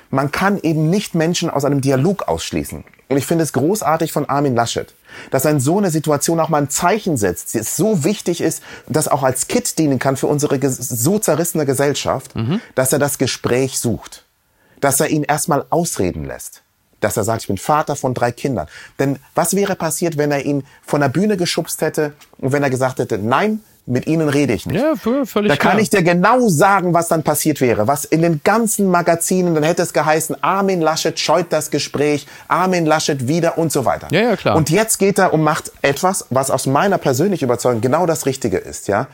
[0.10, 2.84] man kann eben nicht Menschen aus einem Dialog ausschließen.
[3.10, 4.94] Und ich finde es großartig von Armin Laschet,
[5.32, 8.42] dass er in so eine Situation auch mal ein Zeichen setzt, die es so wichtig
[8.42, 12.60] ist, das auch als Kit dienen kann für unsere so zerrissene Gesellschaft, mhm.
[12.76, 14.26] dass er das Gespräch sucht.
[14.82, 16.64] Dass er ihn erstmal ausreden lässt.
[17.00, 18.68] Dass er sagt, ich bin Vater von drei Kindern.
[19.00, 22.70] Denn was wäre passiert, wenn er ihn von der Bühne geschubst hätte und wenn er
[22.70, 24.82] gesagt hätte, nein, mit Ihnen rede ich nicht.
[24.82, 25.80] Ja, völlig Da kann klar.
[25.80, 27.88] ich dir genau sagen, was dann passiert wäre.
[27.88, 32.86] Was in den ganzen Magazinen, dann hätte es geheißen, Armin Laschet scheut das Gespräch, Armin
[32.86, 34.08] Laschet wieder und so weiter.
[34.12, 34.58] Ja, ja, klar.
[34.58, 38.58] Und jetzt geht er und macht etwas, was aus meiner persönlichen Überzeugung genau das Richtige
[38.58, 39.08] ist, ja.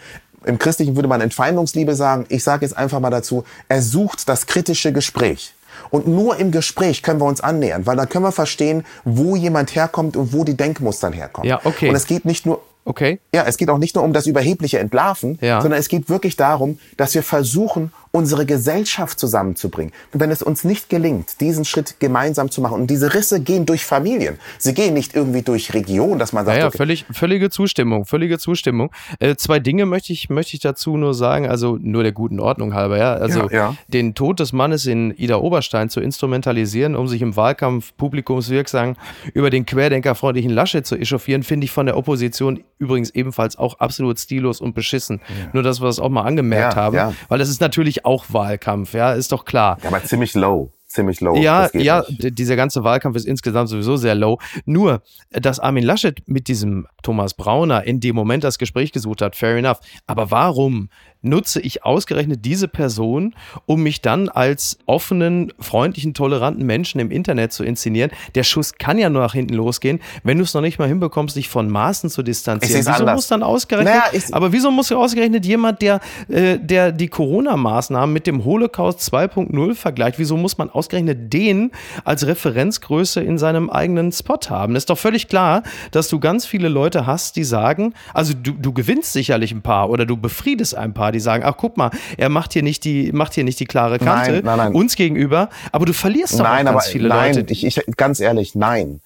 [0.46, 2.26] Im Christlichen würde man Entfeindungsliebe sagen.
[2.28, 5.54] Ich sage jetzt einfach mal dazu, er sucht das kritische Gespräch.
[5.90, 9.76] Und nur im Gespräch können wir uns annähern, weil dann können wir verstehen, wo jemand
[9.76, 11.48] herkommt und wo die Denkmuster herkommen.
[11.48, 11.90] Ja, okay.
[11.90, 13.20] Und es geht nicht nur Okay.
[13.34, 15.62] Ja, es geht auch nicht nur um das überhebliche Entlarven, ja.
[15.62, 19.92] sondern es geht wirklich darum, dass wir versuchen, unsere Gesellschaft zusammenzubringen.
[20.14, 23.66] Und wenn es uns nicht gelingt, diesen Schritt gemeinsam zu machen, und diese Risse gehen
[23.66, 27.06] durch Familien, sie gehen nicht irgendwie durch Region, dass man sagt, ja, ja okay, völlig,
[27.12, 28.92] völlige Zustimmung, völlige Zustimmung.
[29.18, 32.76] Äh, zwei Dinge möchte ich, möchte ich dazu nur sagen, also nur der guten Ordnung
[32.76, 33.14] halber, ja.
[33.14, 33.76] Also Ja, ja.
[33.88, 38.96] den Tod des Mannes in Ida Oberstein zu instrumentalisieren, um sich im Wahlkampf publikumswirksam
[39.34, 44.20] über den querdenkerfreundlichen Laschet zu echauffieren, finde ich von der Opposition übrigens ebenfalls auch absolut
[44.20, 45.20] stillos und beschissen.
[45.52, 47.14] Nur, dass wir das auch mal angemerkt Ja, haben, ja.
[47.28, 49.78] weil das ist natürlich auch Wahlkampf, ja, ist doch klar.
[49.82, 51.36] ja, aber ziemlich low, ziemlich low.
[51.36, 52.38] Ja, ja, nicht.
[52.38, 54.40] dieser ganze Wahlkampf ist insgesamt sowieso sehr low.
[54.66, 59.36] Nur, dass Armin Laschet mit diesem Thomas Brauner in dem Moment das Gespräch gesucht hat,
[59.36, 59.80] fair enough.
[60.08, 60.90] Aber warum
[61.24, 63.34] nutze ich ausgerechnet diese Person,
[63.66, 68.12] um mich dann als offenen, freundlichen, toleranten Menschen im Internet zu inszenieren?
[68.36, 71.36] Der Schuss kann ja nur nach hinten losgehen, wenn du es noch nicht mal hinbekommst,
[71.36, 72.80] dich von Maßen zu distanzieren.
[72.80, 73.16] Wieso anders.
[73.16, 78.28] muss dann ausgerechnet, Naja, aber wieso muss ausgerechnet jemand, der, äh, der die Corona-Maßnahmen mit
[78.28, 81.72] dem Holocaust 2.0 vergleicht, wieso muss man ausgerechnet den
[82.04, 84.76] als Referenzgröße in seinem eigenen Spot haben?
[84.84, 88.74] ist doch völlig klar, dass du ganz viele Leute hast, die sagen, also du, du
[88.74, 92.30] gewinnst sicherlich ein paar oder du befriedest ein paar, die sagen, ach guck mal, er
[92.30, 94.74] macht hier nicht die, macht hier nicht die klare Kante Nein, nein, nein.
[94.76, 97.54] uns gegenüber, aber du verlierst doch Nein, auch aber ganz viele nein, Leute.
[97.54, 99.00] ich, ich, ganz ehrlich, nein.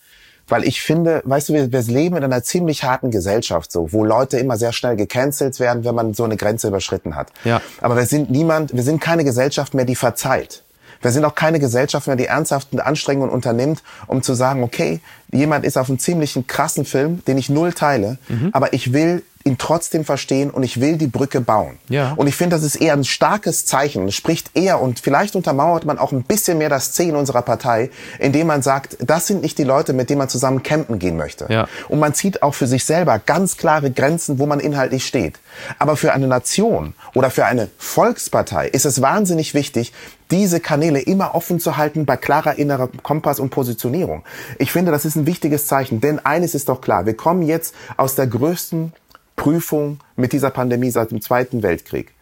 [0.49, 4.05] Weil ich finde, weißt du, wir, wir leben in einer ziemlich harten Gesellschaft so, wo
[4.05, 7.27] Leute immer sehr schnell gecancelt werden, wenn man so eine Grenze überschritten hat.
[7.43, 7.61] Ja.
[7.81, 10.63] Aber wir sind niemand, wir sind keine Gesellschaft mehr, die verzeiht.
[11.01, 14.99] Wir sind auch keine Gesellschaft mehr, die ernsthafte Anstrengungen unternimmt, um zu sagen, okay,
[15.33, 18.49] jemand ist auf einem ziemlichen krassen Film, den ich null teile, Mhm.
[18.53, 21.77] aber ich will ihn trotzdem verstehen und ich will die Brücke bauen.
[21.89, 22.13] Ja.
[22.15, 24.11] Und ich finde, das ist eher ein starkes Zeichen.
[24.11, 27.89] Spricht eher und vielleicht untermauert man auch ein bisschen mehr das C in unserer Partei,
[28.19, 31.47] indem man sagt, das sind nicht die Leute, mit denen man zusammen campen gehen möchte.
[31.49, 31.67] Ja.
[31.89, 35.39] Und man zieht auch für sich selber ganz klare Grenzen, wo man inhaltlich steht.
[35.79, 39.93] Aber für eine Nation oder für eine Volkspartei ist es wahnsinnig wichtig,
[40.31, 44.23] diese Kanäle immer offen zu halten bei klarer innerer Kompass und Positionierung.
[44.59, 47.73] Ich finde, das ist ein wichtiges Zeichen, denn eines ist doch klar, wir kommen jetzt
[47.95, 48.93] aus der größten
[49.37, 52.13] Prüfung mit dieser Pandemie seit dem Zweiten Weltkrieg.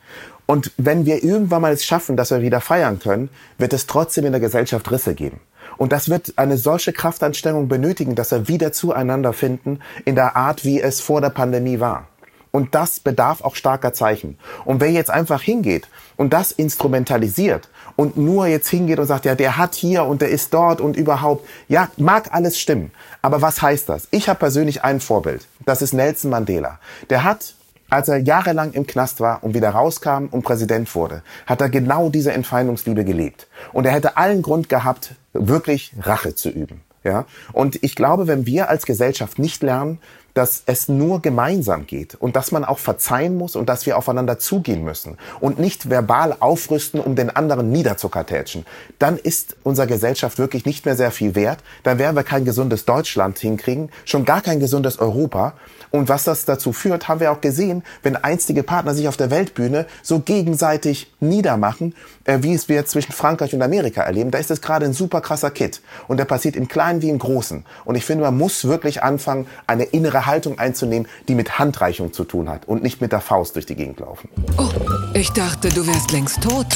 [0.45, 4.25] Und wenn wir irgendwann mal es schaffen, dass wir wieder feiern können, wird es trotzdem
[4.25, 5.39] in der Gesellschaft Risse geben.
[5.78, 10.63] Und das wird eine solche Kraftanstrengung benötigen, dass wir wieder zueinander finden in der Art,
[10.63, 12.08] wie es vor der Pandemie war.
[12.51, 14.38] Und das bedarf auch starker Zeichen.
[14.63, 19.36] Und wer jetzt einfach hingeht und das instrumentalisiert und nur jetzt hingeht und sagt, ja,
[19.36, 22.91] der hat hier und der ist dort und überhaupt, ja, mag alles stimmen.
[23.21, 24.08] Aber was heißt das?
[24.12, 25.47] Ich habe persönlich ein Vorbild.
[25.65, 26.79] Das ist Nelson Mandela.
[27.10, 27.55] Der hat
[27.89, 32.10] als er jahrelang im Knast war und wieder rauskam und Präsident wurde, hat er genau
[32.10, 33.47] diese Entfeindungsliebe gelebt.
[33.73, 36.81] Und er hätte allen Grund gehabt, wirklich Rache zu üben.
[37.03, 37.25] Ja?
[37.53, 39.99] Und ich glaube, wenn wir als Gesellschaft nicht lernen,
[40.36, 44.38] dass es nur gemeinsam geht und dass man auch verzeihen muss und dass wir aufeinander
[44.38, 48.65] zugehen müssen und nicht verbal aufrüsten, um den anderen niederzukartätschen,
[49.00, 51.60] dann ist unserer Gesellschaft wirklich nicht mehr sehr viel wert.
[51.84, 55.54] Dann werden wir kein gesundes Deutschland hinkriegen, schon gar kein gesundes Europa.
[55.89, 59.32] Und was das dazu führt, haben wir auch gesehen, wenn einstige Partner sich auf der
[59.32, 61.95] Weltbühne so gegenseitig niedermachen,
[62.26, 65.52] wie es wir zwischen Frankreich und Amerika erleben, da ist es gerade ein super krasser
[65.52, 65.82] Kit.
[66.08, 67.66] Und der passiert im Kleinen wie im Großen.
[67.86, 72.24] Und ich finde, man muss wirklich anfangen, eine innere Haltung einzunehmen, die mit Handreichung zu
[72.24, 74.30] tun hat und nicht mit der Faust durch die Gegend laufen.
[74.58, 74.70] Oh,
[75.14, 76.68] ich dachte, du wärst längst tot.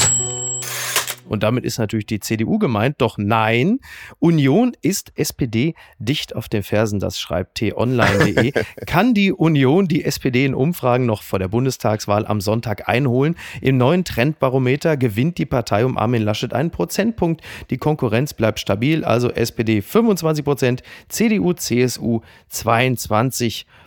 [1.30, 2.96] Und damit ist natürlich die CDU gemeint.
[2.98, 3.78] Doch nein,
[4.18, 8.52] Union ist SPD dicht auf den Fersen, das schreibt t-online.de.
[8.86, 13.36] Kann die Union die SPD in Umfragen noch vor der Bundestagswahl am Sonntag einholen?
[13.60, 17.42] Im neuen Trendbarometer gewinnt die Partei um Armin Laschet einen Prozentpunkt.
[17.70, 23.79] Die Konkurrenz bleibt stabil, also SPD 25 Prozent, CDU, CSU 22 Prozent,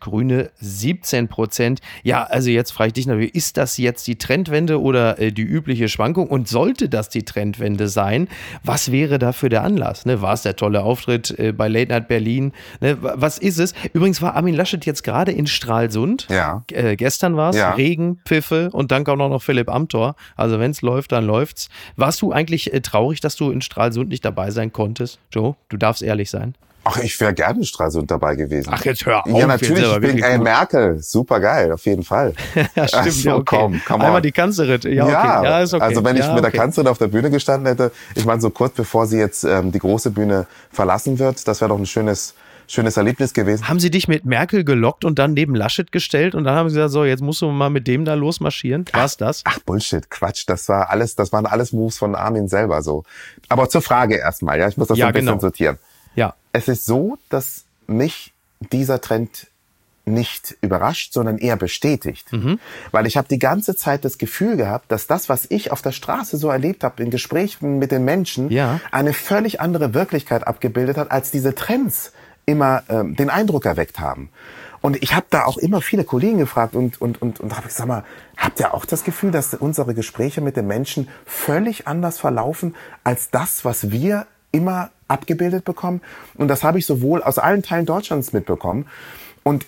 [0.00, 1.80] Grüne 17 Prozent.
[2.02, 5.42] Ja, also jetzt frage ich dich natürlich, ist das jetzt die Trendwende oder äh, die
[5.42, 6.28] übliche Schwankung?
[6.28, 8.28] Und sollte das die Trendwende sein,
[8.62, 10.06] was wäre dafür der Anlass?
[10.06, 10.22] Ne?
[10.22, 12.52] War es der tolle Auftritt äh, bei Late Night Berlin?
[12.80, 13.02] Ne?
[13.02, 13.74] wa- Was ist es?
[13.92, 16.26] Übrigens war Armin Laschet jetzt gerade in Stralsund.
[16.30, 16.64] Ja.
[16.72, 17.72] Äh, gestern war es Ja.
[17.72, 20.14] Regen, Pfiffe und dann kam auch noch Philipp Amthor.
[20.36, 21.68] Also wenn es läuft, dann läuft's.
[21.96, 25.18] Warst du eigentlich äh, traurig, dass du in Stralsund nicht dabei sein konntest?
[25.32, 26.54] Joe, du darfst ehrlich sein.
[26.82, 28.70] Ach, ich wäre gerne in Stralsund dabei gewesen.
[28.72, 29.86] Ach, jetzt hör auf, Ja, natürlich.
[29.86, 30.38] Ich bin, ey.
[30.38, 32.34] Merkel, super geil, auf jeden Fall.
[32.74, 33.06] Ja, stimmt.
[33.06, 33.56] Ach so, ja, okay.
[33.86, 34.02] komm, on.
[34.02, 34.80] Einmal die Kanzlerin.
[34.92, 35.12] Ja, okay.
[35.12, 35.82] Ja, ist okay.
[35.82, 36.58] also wenn ich ja, mit der okay.
[36.58, 39.78] Kanzlerin auf der Bühne gestanden hätte, ich meine, so kurz bevor sie jetzt ähm, die
[39.78, 42.34] große Bühne verlassen wird, das wäre doch ein schönes,
[42.66, 43.68] schönes Erlebnis gewesen.
[43.68, 46.76] Haben sie dich mit Merkel gelockt und dann neben Laschet gestellt und dann haben sie
[46.76, 48.84] gesagt, so, jetzt musst du mal mit dem da losmarschieren?
[48.92, 49.42] War's das?
[49.44, 53.04] Ach Bullshit, Quatsch, das war alles, das waren alles Moves von Armin selber so.
[53.48, 55.40] Aber zur Frage erstmal, ja, ich muss das Ja, so ein bisschen genau.
[55.40, 55.78] sortieren.
[56.52, 58.32] Es ist so, dass mich
[58.72, 59.46] dieser Trend
[60.06, 62.26] nicht überrascht, sondern eher bestätigt.
[62.90, 65.92] Weil ich habe die ganze Zeit das Gefühl gehabt, dass das, was ich auf der
[65.92, 68.80] Straße so erlebt habe, in Gesprächen mit den Menschen, Ja.
[68.90, 72.12] eine völlig andere Wirklichkeit abgebildet hat, als diese Trends
[72.46, 74.30] immer ähm, den Eindruck erweckt haben.
[74.80, 77.76] Und ich habe da auch immer viele Kollegen gefragt und, und, und, und habe gesagt,
[77.78, 78.04] sag mal,
[78.36, 83.30] habt ihr auch das Gefühl, dass unsere Gespräche mit den Menschen völlig anders verlaufen als
[83.30, 86.00] das, was wir immer abgebildet bekommen?
[86.34, 88.86] Und das habe ich sowohl aus allen Teilen Deutschlands mitbekommen.
[89.42, 89.66] Und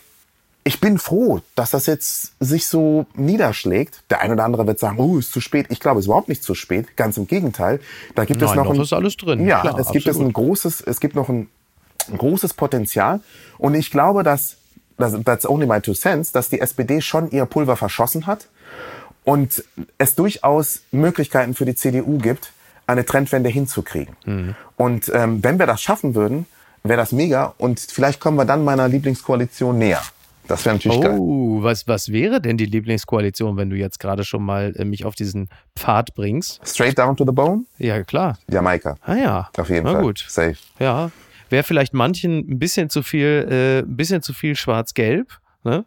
[0.65, 4.05] ich bin froh, dass das jetzt sich so niederschlägt.
[4.11, 5.67] Der eine oder andere wird sagen, oh, ist zu spät.
[5.71, 6.97] Ich glaube, es ist überhaupt nicht zu spät.
[6.97, 7.81] Ganz im Gegenteil.
[8.15, 9.45] Da gibt es Nein, noch, noch ein, ist alles drin.
[9.45, 10.31] Ja, Klar, es gibt es absolut.
[10.31, 11.49] ein großes, es gibt noch ein,
[12.09, 13.21] ein großes Potenzial.
[13.59, 14.57] Und ich glaube, dass,
[14.99, 18.47] das- that's only my two cents, dass die SPD schon ihr Pulver verschossen hat
[19.25, 19.65] und
[19.99, 22.53] es durchaus Möglichkeiten für die CDU gibt,
[22.87, 24.17] eine Trendwende hinzukriegen.
[24.25, 24.55] Mhm.
[24.77, 26.47] Und ähm, wenn wir das schaffen würden,
[26.83, 30.03] wäre das mega und vielleicht kommen wir dann meiner Lieblingskoalition näher.
[30.49, 31.17] Das wäre natürlich geil.
[31.19, 35.05] Oh, was, was wäre denn die Lieblingskoalition, wenn du jetzt gerade schon mal äh, mich
[35.05, 36.61] auf diesen Pfad bringst?
[36.67, 37.65] Straight down to the bone?
[37.79, 38.39] Ja, klar.
[38.51, 38.97] Jamaika.
[39.03, 39.51] Ah ja.
[39.57, 40.03] Auf jeden Na Fall.
[40.03, 40.25] gut.
[40.29, 40.57] Safe.
[40.81, 41.11] Ja.
[41.49, 45.29] Wäre vielleicht manchen ein bisschen zu viel, äh, ein bisschen zu viel schwarz-gelb,
[45.65, 45.85] ne?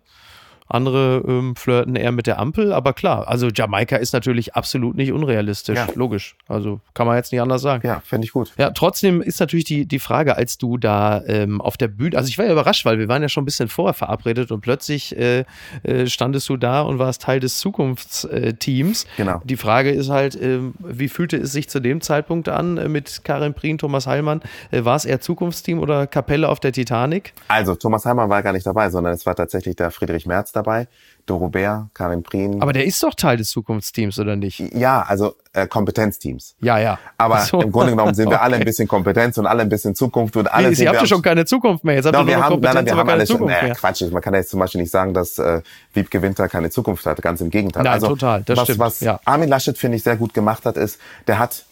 [0.67, 5.11] Andere ähm, flirten eher mit der Ampel, aber klar, also Jamaika ist natürlich absolut nicht
[5.11, 5.87] unrealistisch, Ja.
[5.95, 6.35] logisch.
[6.47, 7.87] Also kann man jetzt nicht anders sagen.
[7.87, 8.51] Ja, fände ich gut.
[8.57, 12.27] Ja, trotzdem ist natürlich die, die Frage, als du da ähm, auf der Bühne, also
[12.29, 15.15] ich war ja überrascht, weil wir waren ja schon ein bisschen vorher verabredet und plötzlich
[15.17, 15.45] äh,
[15.83, 19.05] äh, standest du da und warst Teil des Zukunftsteams.
[19.17, 19.41] Genau.
[19.43, 23.21] Die Frage ist halt, ähm, wie fühlte es sich zu dem Zeitpunkt an äh, mit
[23.23, 24.41] Karin Prien, Thomas Heilmann?
[24.71, 27.33] Äh, war es eher Zukunftsteam oder Kapelle auf der Titanic?
[27.47, 30.87] Also, Thomas Heimann war gar nicht dabei, sondern es war tatsächlich der Friedrich Merz dabei,
[31.25, 32.61] Doro Bär, Karin Prien.
[32.61, 34.59] Aber der ist doch Teil des Zukunftsteams, oder nicht?
[34.75, 36.55] ja, also äh, Kompetenzteams.
[36.61, 36.99] Ja, ja.
[37.17, 37.61] Aber so.
[37.61, 38.65] im Grunde genommen sind wir alle ein Okay.
[38.65, 41.21] bisschen Kompetenz und alle ein bisschen Zukunft und alle sind Sie habt wir ja schon
[41.21, 41.95] keine Zukunft mehr.
[41.95, 43.37] Jetzt habt ihr wir haben, nein, Kompetenz, nein, wir haben keine alles schon.
[43.37, 43.75] Zukunft Naja, mehr.
[43.75, 45.61] Quatsch, man kann ja jetzt zum Beispiel nicht sagen, dass äh,
[45.93, 47.21] Wiebke Winter keine Zukunft hat.
[47.21, 47.83] Ganz im Gegenteil.
[47.83, 49.19] Nein, total, das was, stimmt, Was ja.
[49.25, 51.65] Armin Laschet, finde ich, sehr gut gemacht hat, ist, der hat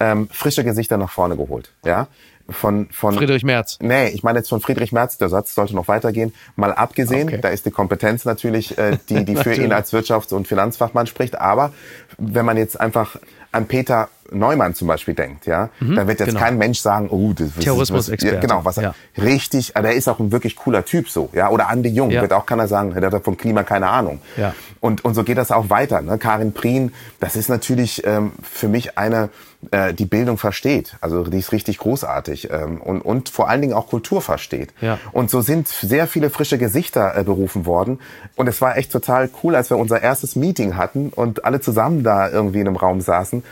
[0.00, 1.72] ähm, frische Gesichter nach vorne geholt.
[1.84, 2.08] Ja,
[2.50, 3.78] von, von Friedrich Merz.
[3.80, 6.32] Nee, ich meine jetzt von Friedrich Merz, der Satz sollte noch weitergehen.
[6.56, 7.38] Mal abgesehen, Okay.
[7.40, 11.38] da ist die Kompetenz natürlich, äh, die, die für ihn als Wirtschafts- und Finanzfachmann spricht.
[11.38, 11.72] Aber
[12.16, 13.16] wenn man jetzt einfach
[13.52, 16.40] an Peter Neumann zum Beispiel denkt, ja, da wird jetzt genau.
[16.40, 18.34] kein Mensch sagen, oh, das ist Terrorismusexperte.
[18.36, 18.94] Ja, genau, was er Ja.
[19.22, 21.48] richtig, äh, der ist auch ein wirklich cooler Typ so, ja.
[21.50, 22.22] Oder Andi Jung Ja.
[22.22, 24.20] wird auch keiner sagen, der hat von Klima keine Ahnung.
[24.36, 24.54] Ja.
[24.80, 26.02] Und, und so geht das auch weiter.
[26.02, 26.18] Ne?
[26.18, 29.30] Karin Prien, das ist natürlich ähm, für mich eine,
[29.72, 30.96] äh, die Bildung versteht.
[31.00, 34.72] Also die ist richtig großartig ähm, und, und vor allen Dingen auch Kultur versteht.
[34.80, 34.98] Ja.
[35.12, 37.98] Und so sind sehr viele frische Gesichter äh, berufen worden.
[38.36, 42.04] Und es war echt total cool, als wir unser erstes Meeting hatten und alle zusammen
[42.04, 43.42] da irgendwie in einem Raum saßen.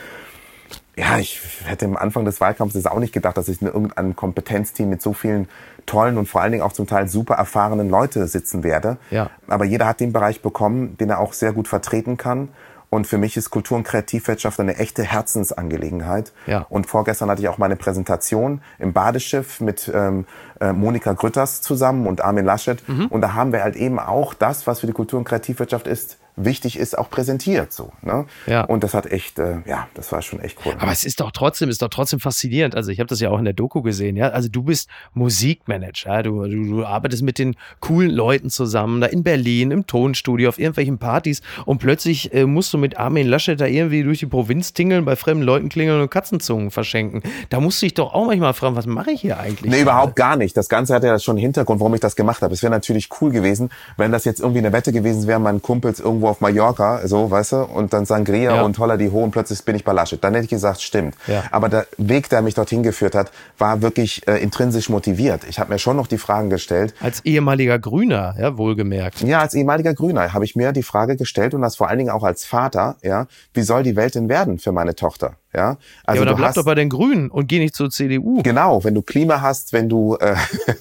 [0.97, 4.15] Ja, ich hätte am Anfang des Wahlkampfs jetzt auch nicht gedacht, dass ich in irgendeinem
[4.15, 5.47] Kompetenzteam mit so vielen
[5.85, 8.97] tollen und vor allen Dingen auch zum Teil super erfahrenen Leute sitzen werde.
[9.11, 9.29] Ja.
[9.47, 12.49] Aber jeder hat den Bereich bekommen, den er auch sehr gut vertreten kann.
[12.89, 16.31] Und für mich ist Kultur- und Kreativwirtschaft eine echte Herzensangelegenheit.
[16.47, 16.65] Ja.
[16.69, 20.25] Und vorgestern hatte ich auch meine Präsentation im Badeschiff mit ähm,
[20.59, 22.87] äh, Monika Grütters zusammen und Armin Laschet.
[22.87, 23.07] Mhm.
[23.07, 26.17] Und da haben wir halt eben auch das, was für die Kultur- und Kreativwirtschaft ist,
[26.37, 27.73] wichtig ist, auch präsentiert.
[27.73, 28.25] So, ne?
[28.45, 28.63] Ja.
[28.63, 30.73] Und das hat echt, äh, ja, das war schon echt cool.
[30.79, 32.75] Aber es ist doch trotzdem, ist doch trotzdem faszinierend.
[32.75, 34.29] Also ich habe das ja auch in der Doku gesehen, ja.
[34.29, 36.23] Also du bist Musikmanager, ja?
[36.23, 40.59] du, du, du arbeitest mit den coolen Leuten zusammen, da in Berlin, im Tonstudio, auf
[40.59, 44.73] irgendwelchen Partys und plötzlich äh, musst du mit Armin Laschet da irgendwie durch die Provinz
[44.73, 47.23] tingeln, bei fremden Leuten klingeln und Katzenzungen verschenken.
[47.49, 49.71] Da musst du dich doch auch manchmal fragen, was mache ich hier eigentlich?
[49.71, 50.55] Nee, überhaupt gar nicht.
[50.55, 52.53] Das Ganze hat ja schon einen Hintergrund, warum ich das gemacht habe.
[52.53, 55.99] Es wäre natürlich cool gewesen, wenn das jetzt irgendwie eine Wette gewesen wäre, mein Kumpels
[55.99, 58.61] irgendwo auf Mallorca, so, weißt du, und dann Sangria Ja.
[58.63, 60.23] und Holla die Ho und plötzlich bin ich bei Laschet.
[60.23, 61.15] Dann hätte ich gesagt, stimmt.
[61.27, 61.43] Ja.
[61.51, 65.41] Aber der Weg, der mich dorthin geführt hat, war wirklich äh, intrinsisch motiviert.
[65.49, 66.93] Ich habe mir schon noch die Fragen gestellt.
[67.01, 69.21] Als ehemaliger Grüner, ja, wohlgemerkt.
[69.21, 72.11] Ja, als ehemaliger Grüner habe ich mir die Frage gestellt und das vor allen Dingen
[72.11, 75.33] auch als Vater, ja, wie soll die Welt denn werden für meine Tochter?
[75.53, 77.73] Ja, ja, also aber dann du bleib hast doch bei den Grünen und geh nicht
[77.73, 78.43] zur CDU.
[78.43, 80.35] Genau, wenn du Klima hast, wenn du, äh,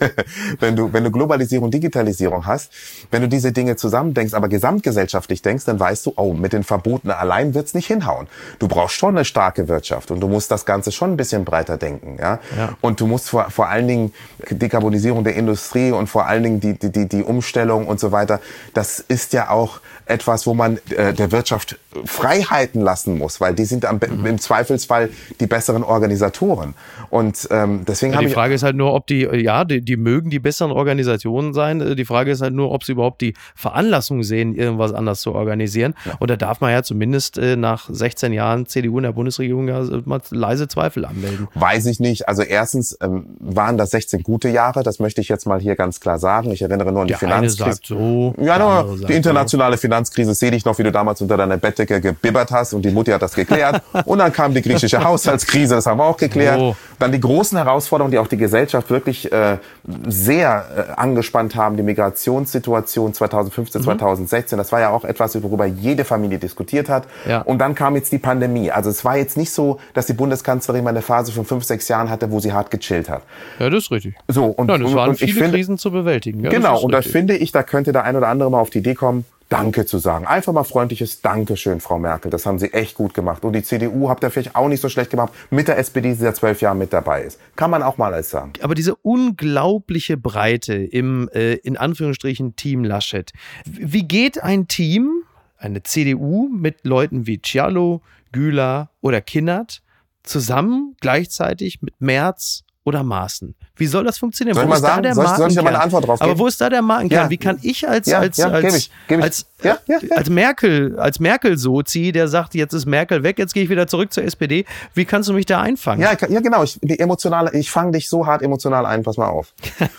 [0.60, 2.72] wenn du, wenn du Globalisierung, Digitalisierung hast,
[3.10, 7.10] wenn du diese Dinge zusammendenkst, aber gesamtgesellschaftlich denkst, dann weißt du, oh, mit den Verboten
[7.10, 8.26] allein wird's nicht hinhauen.
[8.58, 11.76] Du brauchst schon eine starke Wirtschaft und du musst das Ganze schon ein bisschen breiter
[11.76, 12.40] denken, ja.
[12.56, 12.76] Ja.
[12.80, 14.12] Und du musst vor, vor allen Dingen
[14.50, 18.40] Dekarbonisierung der Industrie und vor allen Dingen die, die, die, die Umstellung und so weiter.
[18.74, 23.64] Das ist ja auch etwas, wo man äh, der Wirtschaft Freiheiten lassen muss, weil die
[23.64, 24.26] sind am, mhm.
[24.26, 26.74] im Zweifelsfall die besseren Organisatoren.
[27.10, 29.80] Und ähm, deswegen ja, habe die ich Frage ist halt nur, ob die, ja, die,
[29.80, 31.96] die mögen die besseren Organisationen sein.
[31.96, 35.94] Die Frage ist halt nur, ob sie überhaupt die Veranlassung sehen, irgendwas anders zu organisieren.
[36.04, 36.14] Ja.
[36.18, 39.82] Und da darf man ja zumindest äh, nach 16 Jahren CDU in der Bundesregierung ja
[40.04, 41.48] mal leise Zweifel anmelden.
[41.54, 42.28] Weiß ich nicht.
[42.28, 44.82] Also erstens ähm, waren das 16 gute Jahre.
[44.82, 46.50] Das möchte ich jetzt mal hier ganz klar sagen.
[46.50, 47.64] Ich erinnere nur an die der Finanzkrise.
[47.64, 49.82] Eine sagt so, ja, no, die internationale so.
[49.82, 53.10] Finanzkrise sehe ich noch, wie du damals unter deiner Bettdecke gebibbert hast und die Mutti
[53.10, 53.82] hat das geklärt.
[54.04, 56.58] und dann kam die griechische Haushaltskrise, das haben wir auch geklärt.
[56.58, 56.76] Oh.
[56.98, 59.58] Dann die großen Herausforderungen, die auch die Gesellschaft wirklich äh,
[60.06, 63.84] sehr äh, angespannt haben, die Migrationssituation 2015, mhm.
[63.84, 64.58] 2016.
[64.58, 67.04] Das war ja auch etwas, worüber jede Familie diskutiert hat.
[67.28, 67.42] Ja.
[67.42, 68.70] Und dann kam jetzt die Pandemie.
[68.70, 71.88] Also es war jetzt nicht so, dass die Bundeskanzlerin mal eine Phase von fünf, sechs
[71.88, 73.22] Jahren hatte, wo sie hart gechillt hat.
[73.58, 74.14] Ja, das ist richtig.
[74.28, 76.42] So, und, Nein, das waren und viele ich finde, Krisen zu bewältigen.
[76.42, 78.78] Ja, genau, und da finde ich, da könnte der ein oder andere mal auf die
[78.78, 80.26] Idee kommen, Danke zu sagen.
[80.26, 82.30] Einfach mal freundliches Dankeschön, Frau Merkel.
[82.30, 83.44] Das haben Sie echt gut gemacht.
[83.44, 86.14] Und die CDU habt ihr vielleicht auch nicht so schlecht gemacht mit der SPD, die
[86.14, 87.38] seit zwölf Jahren mit dabei ist.
[87.54, 88.54] Kann man auch mal alles sagen.
[88.62, 93.32] Aber diese unglaubliche Breite im, äh, in Anführungsstrichen, Team Laschet.
[93.64, 95.22] Wie geht ein Team,
[95.58, 99.82] eine CDU mit Leuten wie Cialo, Güler oder Kinnert
[100.24, 103.56] zusammen gleichzeitig mit Merz oder Maaßen?
[103.74, 104.54] Wie soll das funktionieren?
[104.54, 105.12] Soll ich mal sagen?
[105.12, 106.30] Soll, soll, ich da mal eine Antwort drauf geben?
[106.30, 107.24] Aber wo ist da der Markenkern?
[107.24, 107.30] Ja.
[107.30, 109.22] Wie kann ich als, ja, als, ja, als, ich, ich.
[109.22, 109.78] als, ja,
[110.14, 114.12] als Merkel, als Merkel-Sozi, der sagt, jetzt ist Merkel weg, jetzt gehe ich wieder zurück
[114.12, 114.64] zur SPD.
[114.94, 116.00] Wie kannst du mich da einfangen?
[116.00, 116.62] Ja, ja genau.
[116.62, 119.52] Ich, die emotionale, ich fange dich so hart emotional ein, pass mal auf.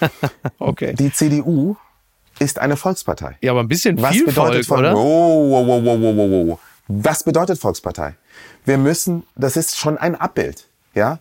[0.57, 0.93] okay.
[0.93, 1.75] Die CDU
[2.39, 3.37] ist eine Volkspartei.
[3.41, 4.95] Ja, aber ein bisschen Was viel bedeutet Volk, oder?
[4.95, 6.59] Oh, oh, oh, oh, oh, oh, oh.
[6.87, 8.15] Was bedeutet Volkspartei?
[8.63, 10.67] Wir müssen, das ist schon ein Abbild.
[10.97, 11.19] Ja,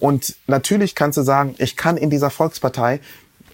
[0.00, 3.00] und natürlich kannst du sagen, ich kann in dieser Volkspartei,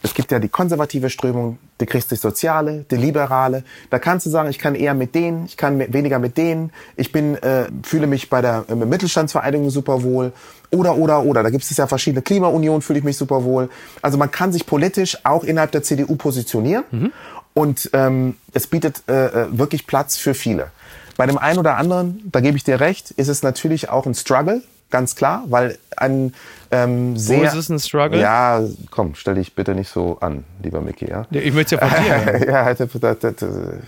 [0.02, 3.64] es gibt ja die konservative Strömung, die christlich-soziale, die liberale.
[3.90, 6.72] Da kannst du sagen, ich kann eher mit denen, ich kann weniger mit denen.
[6.96, 10.32] Ich bin, äh, fühle mich bei der äh, Mittelstandsvereinigung super wohl.
[10.70, 11.42] Oder, oder, oder.
[11.42, 13.70] Da gibt es ja verschiedene Klimaunion, fühle ich mich super wohl.
[14.02, 16.84] Also man kann sich politisch auch innerhalb der CDU positionieren.
[16.90, 17.12] Mhm.
[17.54, 20.70] Und ähm, es bietet äh, äh wirklich Platz für viele.
[21.16, 24.14] Bei dem einen oder anderen, da gebe ich dir recht, ist es natürlich auch ein
[24.14, 26.34] Struggle, ganz klar, weil ein
[26.70, 27.40] ähm, sehr...
[27.40, 28.20] Wo ist es ein Struggle?
[28.20, 31.08] Ja, komm, stell dich bitte nicht so an, lieber Mickey.
[31.08, 32.46] Ja, ich möchte ja von dir.
[32.48, 32.74] ja,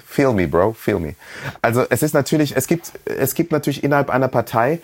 [0.07, 1.15] feel me, bro, feel me.
[1.63, 4.81] Also es ist natürlich, es gibt, es gibt natürlich innerhalb einer Partei,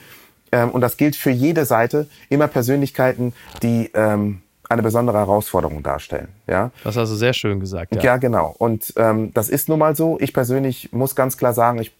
[0.52, 3.90] ähm, und das gilt für jede Seite, immer Persönlichkeiten, die...
[3.94, 6.26] Ähm, eine besondere Herausforderung darstellen.
[6.48, 6.72] Ja?
[6.82, 7.94] Das hast du sehr schön gesagt.
[7.94, 8.54] Ja, ja genau.
[8.58, 10.18] Und ähm, das ist nun mal so.
[10.20, 11.92] Ich persönlich muss ganz klar sagen, ich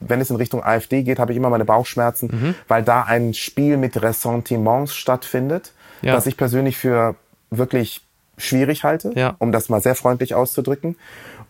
[0.00, 2.54] wenn es in Richtung AfD geht, habe ich immer meine Bauchschmerzen, mhm.
[2.68, 6.14] weil da ein Spiel mit Ressentiments stattfindet, ja.
[6.14, 7.14] das ich persönlich für
[7.50, 8.02] wirklich
[8.36, 9.36] schwierig halte, ja.
[9.38, 10.96] um das mal sehr freundlich auszudrücken.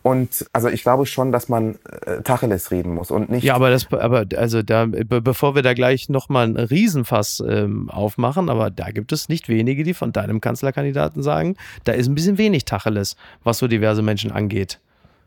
[0.03, 3.43] Und also ich glaube schon, dass man äh, Tacheles reden muss und nicht.
[3.43, 8.51] Ja, aber das, aber also da, bevor wir da gleich nochmal einen Riesenfass ähm, aufmachen,
[8.51, 12.37] aber da gibt es nicht wenige, die von deinem Kanzlerkandidaten sagen, da ist ein bisschen
[12.37, 14.79] wenig Tacheles, was so diverse Menschen angeht.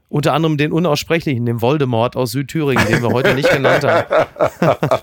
[0.10, 4.06] Unter anderem den unaussprechlichen, den Voldemort aus Südthüringen, den wir heute nicht genannt haben.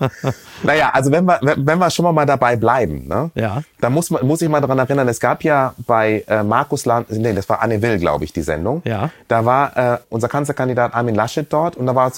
[0.63, 3.29] naja, also wenn wir, wenn wir schon mal dabei bleiben, ne?
[3.35, 3.61] ja.
[3.85, 7.11] Dann muss, man, muss ich mal daran erinnern, es gab ja bei äh, Markus Land,
[7.11, 8.81] nee, das war Anne Will, glaube ich, die Sendung.
[8.83, 9.11] Ja.
[9.27, 12.11] Da war äh, unser Kanzlerkandidat Armin Laschet dort und da war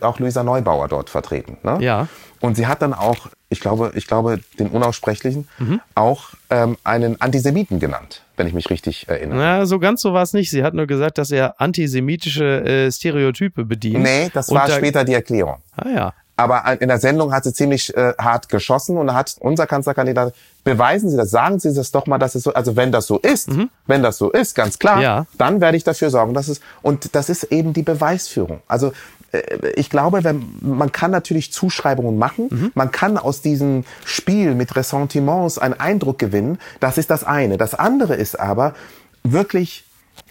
[0.00, 1.56] auch Luisa Neubauer dort vertreten.
[1.62, 1.78] Ne?
[1.80, 2.08] Ja.
[2.42, 5.80] Und sie hat dann auch, ich glaube, ich glaube, den Unaussprechlichen, mhm.
[5.94, 9.38] auch ähm, einen Antisemiten genannt, wenn ich mich richtig erinnere.
[9.38, 10.50] Na, so ganz so war es nicht.
[10.50, 14.02] Sie hat nur gesagt, dass er antisemitische äh, Stereotype bedient.
[14.02, 15.56] Nee, das war da später die Erklärung.
[15.74, 16.12] Ah ja.
[16.36, 21.08] Aber in der Sendung hat sie ziemlich äh, hart geschossen und hat unser Kanzlerkandidat, beweisen
[21.08, 23.50] Sie das, sagen Sie das doch mal, dass es so, also wenn das so ist,
[23.50, 23.70] mhm.
[23.86, 25.26] wenn das so ist, ganz klar, ja.
[25.38, 28.62] dann werde ich dafür sorgen, dass es, und das ist eben die Beweisführung.
[28.66, 28.92] Also
[29.30, 32.48] äh, ich glaube, wenn, man kann natürlich Zuschreibungen machen.
[32.50, 32.72] Mhm.
[32.74, 36.58] Man kann aus diesem Spiel mit Ressentiments einen Eindruck gewinnen.
[36.80, 37.58] Das ist das eine.
[37.58, 38.74] Das andere ist aber
[39.22, 39.84] wirklich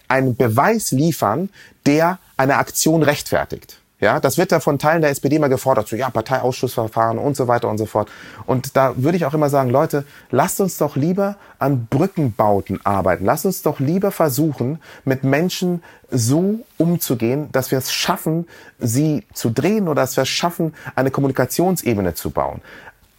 [0.08, 1.50] einen Beweis liefern,
[1.86, 3.80] der eine Aktion rechtfertigt.
[4.04, 7.48] Ja, das wird da von Teilen der SPD mal gefordert, so ja, Parteiausschussverfahren und so
[7.48, 8.12] weiter und so fort.
[8.46, 13.24] Und da würde ich auch immer sagen, Leute, lasst uns doch lieber an Brückenbauten arbeiten.
[13.24, 18.46] Lasst uns doch lieber versuchen, mit Menschen so umzugehen, dass wir es schaffen,
[18.78, 22.62] sie zu drehen oder dass wir es schaffen, eine Kommunikationsebene zu bauen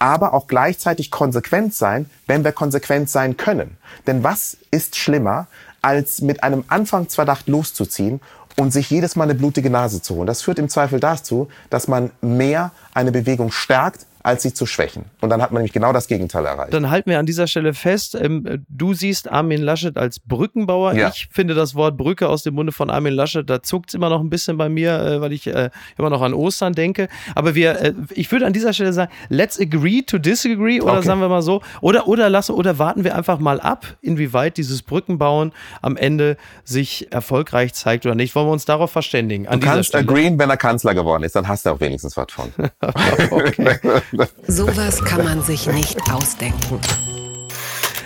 [0.01, 3.79] aber auch gleichzeitig konsequent sein, wenn wir konsequent sein können.
[4.07, 5.47] Denn was ist schlimmer,
[5.81, 8.20] als mit einem Anfangsverdacht loszuziehen
[8.57, 10.27] und sich jedes Mal eine blutige Nase zu holen.
[10.27, 15.04] Das führt im Zweifel dazu, dass man mehr eine Bewegung stärkt, als sie zu schwächen.
[15.20, 16.72] Und dann hat man nämlich genau das Gegenteil erreicht.
[16.72, 20.94] Dann halten wir an dieser Stelle fest, ähm, du siehst Armin Laschet als Brückenbauer.
[20.94, 21.10] Ja.
[21.10, 24.08] Ich finde das Wort Brücke aus dem Munde von Armin Laschet, da zuckt es immer
[24.08, 27.08] noch ein bisschen bei mir, äh, weil ich äh, immer noch an Ostern denke.
[27.34, 31.06] Aber wir, äh, ich würde an dieser Stelle sagen, let's agree to disagree oder Okay.
[31.06, 31.60] sagen wir mal so.
[31.82, 37.12] Oder, oder lassen, oder warten wir einfach mal ab, inwieweit dieses Brückenbauen am Ende sich
[37.12, 38.34] erfolgreich zeigt oder nicht.
[38.34, 39.46] Wollen wir uns darauf verständigen?
[39.48, 42.28] An Du kannst agreeen, wenn er Kanzler geworden ist, dann hast du auch wenigstens was
[42.30, 42.50] von.
[44.46, 46.81] Sowas kann man sich nicht ausdenken.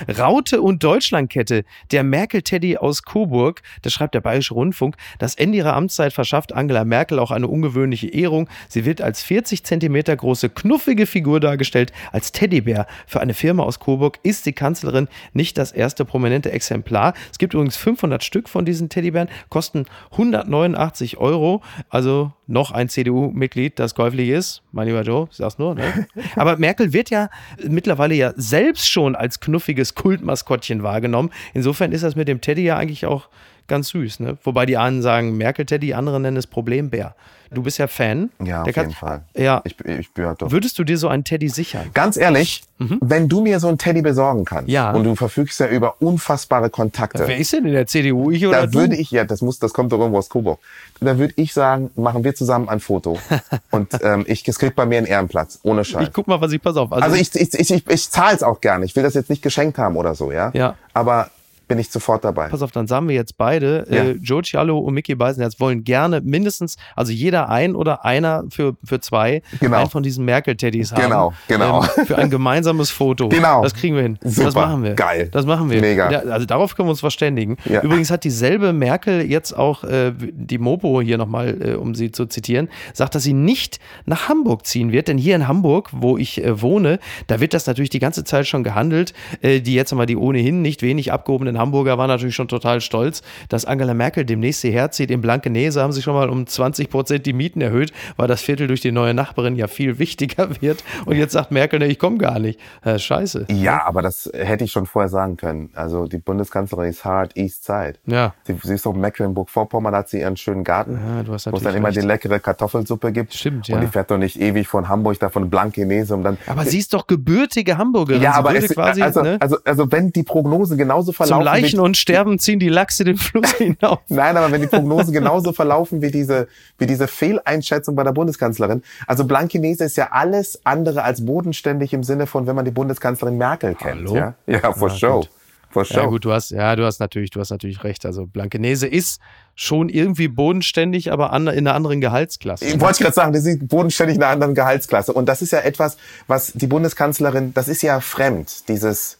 [0.06, 4.96] Raute und Deutschlandkette, der Merkel-Teddy aus Coburg, das schreibt der Bayerische Rundfunk.
[5.18, 8.48] Das Ende ihrer Amtszeit verschafft Angela Merkel auch eine ungewöhnliche Ehrung.
[8.68, 11.92] Sie wird als 40 Zentimeter große, knuffige Figur dargestellt.
[12.12, 17.14] Als Teddybär für eine Firma aus Coburg ist die Kanzlerin nicht das erste prominente Exemplar.
[17.30, 21.62] Es gibt übrigens 500 Stück von diesen Teddybären, kosten 189 Euro.
[21.88, 24.62] Also noch ein CDU-Mitglied, das käuflich ist.
[24.78, 25.74] Mein lieber Joe, ich sag's nur.
[25.74, 26.06] Ne?
[26.36, 27.30] Aber Merkel wird ja
[27.64, 31.30] mittlerweile ja selbst schon als knuffiges Kultmaskottchen wahrgenommen.
[31.52, 33.28] Insofern ist das mit dem Teddy ja eigentlich auch
[33.68, 34.20] ganz süß.
[34.20, 34.38] Ne?
[34.42, 37.14] Wobei die einen sagen Merkel-Teddy, andere nennen es Problembär.
[37.50, 38.28] Du bist ja Fan.
[38.44, 39.22] Ja, auf jeden Fall.
[39.34, 39.62] Ja.
[39.64, 40.50] Ich, ich ja doch.
[40.50, 41.86] Würdest du dir so einen Teddy sichern?
[41.94, 44.74] Ganz ehrlich, wenn du mir so einen Teddy besorgen kannst Mhm.
[44.74, 44.90] Ja.
[44.92, 48.30] und du verfügst ja über unfassbare Kontakte, Wer ist denn in der CDU?
[48.30, 48.74] Ich oder da du?
[48.80, 50.58] würde ich, ja, das muss, das kommt doch irgendwo aus Coburg.
[51.00, 53.18] Da würde ich sagen, machen wir zusammen ein Foto.
[53.70, 56.02] und ähm, ich, es kriegt bei mir einen Ehrenplatz, ohne Scheiß.
[56.08, 56.92] ich guck mal, was ich, pass auf.
[56.92, 58.84] Also ich, ich, ich, ich, ich zahle es auch gerne.
[58.84, 60.50] Ich will das jetzt nicht geschenkt haben oder so, ja.
[60.52, 60.74] Ja.
[60.92, 61.30] Aber
[61.68, 62.48] bin ich sofort dabei.
[62.48, 64.04] Pass auf, dann sagen wir jetzt beide, Ja.
[64.04, 68.76] äh, Joe Cialo und Mickey Beisenherz wollen gerne mindestens, also jeder ein oder einer für,
[68.82, 69.76] für zwei, Genau.
[69.78, 71.02] einen von diesen Merkel-Teddys haben.
[71.02, 71.84] Genau, genau.
[71.96, 73.28] Ähm, für ein gemeinsames Foto.
[73.38, 73.62] Genau.
[73.62, 74.18] Das kriegen wir hin.
[74.22, 74.94] Das Super, machen wir.
[74.94, 75.28] geil.
[75.30, 75.80] Das machen wir.
[75.80, 76.10] Mega.
[76.10, 77.56] Ja, also darauf können wir uns verständigen.
[77.66, 77.82] Ja.
[77.82, 82.26] Übrigens hat dieselbe Merkel jetzt auch äh, die Mopo hier nochmal, äh, um sie zu
[82.26, 85.08] zitieren, sagt, dass sie nicht nach Hamburg ziehen wird.
[85.08, 88.46] Denn hier in Hamburg, wo ich äh, wohne, da wird das natürlich die ganze Zeit
[88.46, 89.12] schon gehandelt.
[89.42, 93.22] Äh, die jetzt einmal die ohnehin nicht wenig abgehobenen Hamburger waren natürlich schon total stolz,
[93.48, 95.10] dass Angela Merkel demnächst hierher zieht.
[95.10, 98.66] In Blankenese haben sie schon mal um 20 Prozent die Mieten erhöht, weil das Viertel
[98.66, 100.84] durch die neue Nachbarin ja viel wichtiger wird.
[101.06, 102.58] Und jetzt sagt Merkel, ich komme gar nicht.
[102.82, 103.46] Äh, scheiße.
[103.50, 105.70] Ja, aber das hätte ich schon vorher sagen können.
[105.74, 107.94] Also die Bundeskanzlerin ist hard East Side.
[108.06, 108.34] Ja.
[108.44, 111.56] Sie, sie ist doch Mecklenburg-Vorpommern, da hat sie ihren schönen Garten, Ja, du hast wo
[111.56, 111.98] es dann immer recht.
[112.00, 113.34] die leckere Kartoffelsuppe gibt.
[113.34, 113.80] Stimmt, Und ja.
[113.80, 116.38] die fährt doch nicht ewig von Hamburg, da von Blankenese, um dann...
[116.46, 118.22] Aber sie ist doch gebürtige Hamburgerin.
[118.22, 121.44] ja, aber es, quasi also, ne, also, also wenn die Prognosen genauso verlaufen...
[121.52, 124.00] Leichen und Sterben ziehen die Lachse den Fluss hinauf.
[124.08, 128.82] Nein, aber wenn die Prognosen genauso verlaufen wie diese, wie diese Fehleinschätzung bei der Bundeskanzlerin.
[129.06, 133.36] Also Blankenese ist ja alles andere als bodenständig im Sinne von, wenn man die Bundeskanzlerin
[133.36, 134.08] Merkel kennt.
[134.08, 134.16] Hallo?
[134.16, 135.28] Ja, ja for Ja, sure.
[135.70, 136.00] For sure.
[136.00, 138.06] Ja gut, du hast, ja, du hast natürlich, du hast natürlich recht.
[138.06, 139.20] Also Blankenese ist
[139.54, 142.64] schon irgendwie bodenständig, aber an, in einer anderen Gehaltsklasse.
[142.64, 145.12] Ich wollte gerade sagen, das ist bodenständig in einer anderen Gehaltsklasse.
[145.12, 149.18] Und das ist ja etwas, was die Bundeskanzlerin, das ist ja fremd, dieses,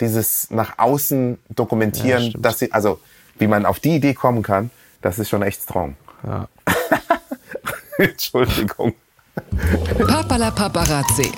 [0.00, 2.44] dieses nach außen Ja, dokumentieren, stimmt.
[2.44, 3.00] dass sie, also
[3.38, 4.70] wie man auf die Idee kommen kann,
[5.02, 5.96] das ist schon echt strong.
[6.26, 6.48] Ja.
[7.98, 8.94] Entschuldigung.
[10.08, 11.30] Papala Paparazzi.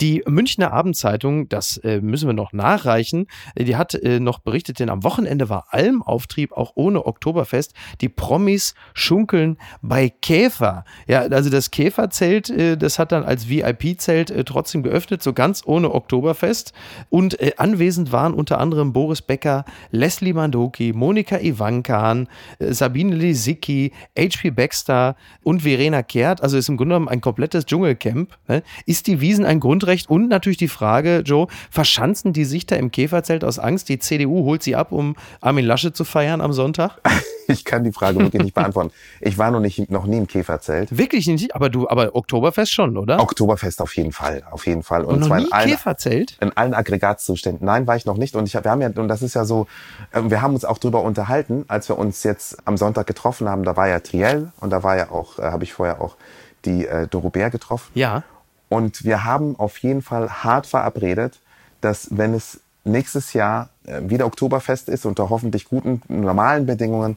[0.00, 3.26] Die Münchner Abendzeitung, das äh, müssen wir noch nachreichen,
[3.56, 7.74] äh, die hat äh, noch berichtet, denn am Wochenende war Almauftrieb auch ohne Oktoberfest.
[8.00, 10.84] Die Promis schunkeln bei Käfer.
[11.08, 15.62] Ja, also das Käferzelt, äh, das hat dann als VIP-Zelt äh, trotzdem geöffnet, so ganz
[15.66, 16.72] ohne Oktoberfest.
[17.10, 22.28] Und äh, anwesend waren unter anderem Boris Becker, Leslie Mandoki, Monika Ivankan,
[22.60, 24.50] Sabine Lisicki, H.P.
[24.50, 26.42] Baxter und Verena Kehrt.
[26.42, 28.36] Also ist im Grunde genommen ein komplettes Dschungelcamp.
[28.46, 28.62] Ne?
[28.86, 29.58] Ist die Wiesen ein
[29.88, 30.10] Grundrecht?
[30.10, 33.88] Und natürlich die Frage, Joe, verschanzen die sich da im Käferzelt aus Angst?
[33.88, 37.00] Die CDU holt sie ab, um Armin Laschet zu feiern am Sonntag?
[37.50, 38.90] Ich kann die Frage wirklich nicht beantworten.
[39.22, 40.94] Ich war noch, nicht, noch nie im Käferzelt.
[40.94, 43.20] Wirklich nicht, aber du, aber Oktoberfest schon, oder?
[43.20, 45.02] Oktoberfest auf jeden Fall, auf jeden Fall.
[45.02, 46.36] Und noch zwar nie in allen, Käferzelt?
[46.42, 47.64] in allen Aggregatzuständen.
[47.64, 48.36] Nein, war ich noch nicht.
[48.36, 49.66] Und ich, wir haben ja, und das ist ja so,
[50.12, 53.64] äh, wir haben uns auch drüber unterhalten, als wir uns jetzt am Sonntag getroffen haben.
[53.64, 56.16] Da war ja Triell und da war ja auch, äh, habe ich vorher auch
[56.66, 57.90] die äh, Dorobert getroffen.
[57.94, 58.24] Ja.
[58.68, 61.40] Und wir haben auf jeden Fall hart verabredet,
[61.80, 67.16] dass wenn es nächstes Jahr äh, wieder Oktoberfest ist unter hoffentlich guten, normalen Bedingungen,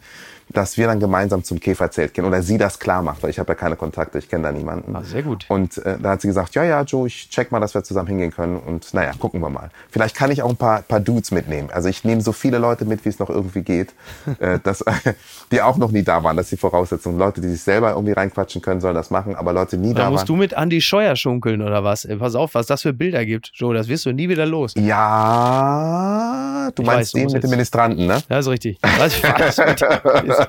[0.54, 3.49] dass wir dann gemeinsam zum Käferzelt gehen oder sie das klar macht, weil ich habe
[3.52, 4.95] ja keine Kontakte, ich kenne da niemanden.
[4.95, 5.45] Ah, sehr gut.
[5.49, 8.08] Und äh, da hat sie gesagt, ja, ja, Joe, ich check mal, dass wir zusammen
[8.10, 9.70] hingehen können und naja, gucken wir mal.
[9.89, 11.70] Vielleicht kann ich auch ein paar, paar Dudes mitnehmen.
[11.72, 13.93] Also ich nehme so viele Leute mit, wie es noch irgendwie geht,
[14.39, 14.84] äh, dass,
[15.52, 17.18] die auch noch nie da waren, das ist die Voraussetzung.
[17.18, 20.04] Leute, die sich selber irgendwie reinquatschen können, sollen das machen, aber Leute, die nie Da
[20.04, 20.28] da musst waren.
[20.28, 22.06] du mit Andy Scheuer schunkeln oder was?
[22.06, 23.52] Ey, pass auf, was das für Bilder gibt.
[23.54, 24.74] Joe, das wirst du nie wieder los.
[24.76, 28.22] Ja, du Ich meinst weiß, den musst mit jetzt- Ministranten, ne?
[28.30, 28.78] Ja, ist richtig.
[28.97, 29.62] Was weiß.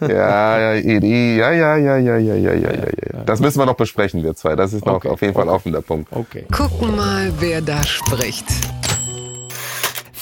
[0.00, 3.24] Ja, ja, Edi, ja, ja, ja, ja, ja, ja, ja, ja, ja.
[3.24, 4.56] Das müssen wir noch besprechen, wir zwei.
[4.56, 5.54] Das ist noch Okay, auf jeden Fall okay.
[5.56, 6.08] offener Punkt.
[6.12, 6.44] okay.
[6.50, 8.46] Gucken mal, wer da spricht.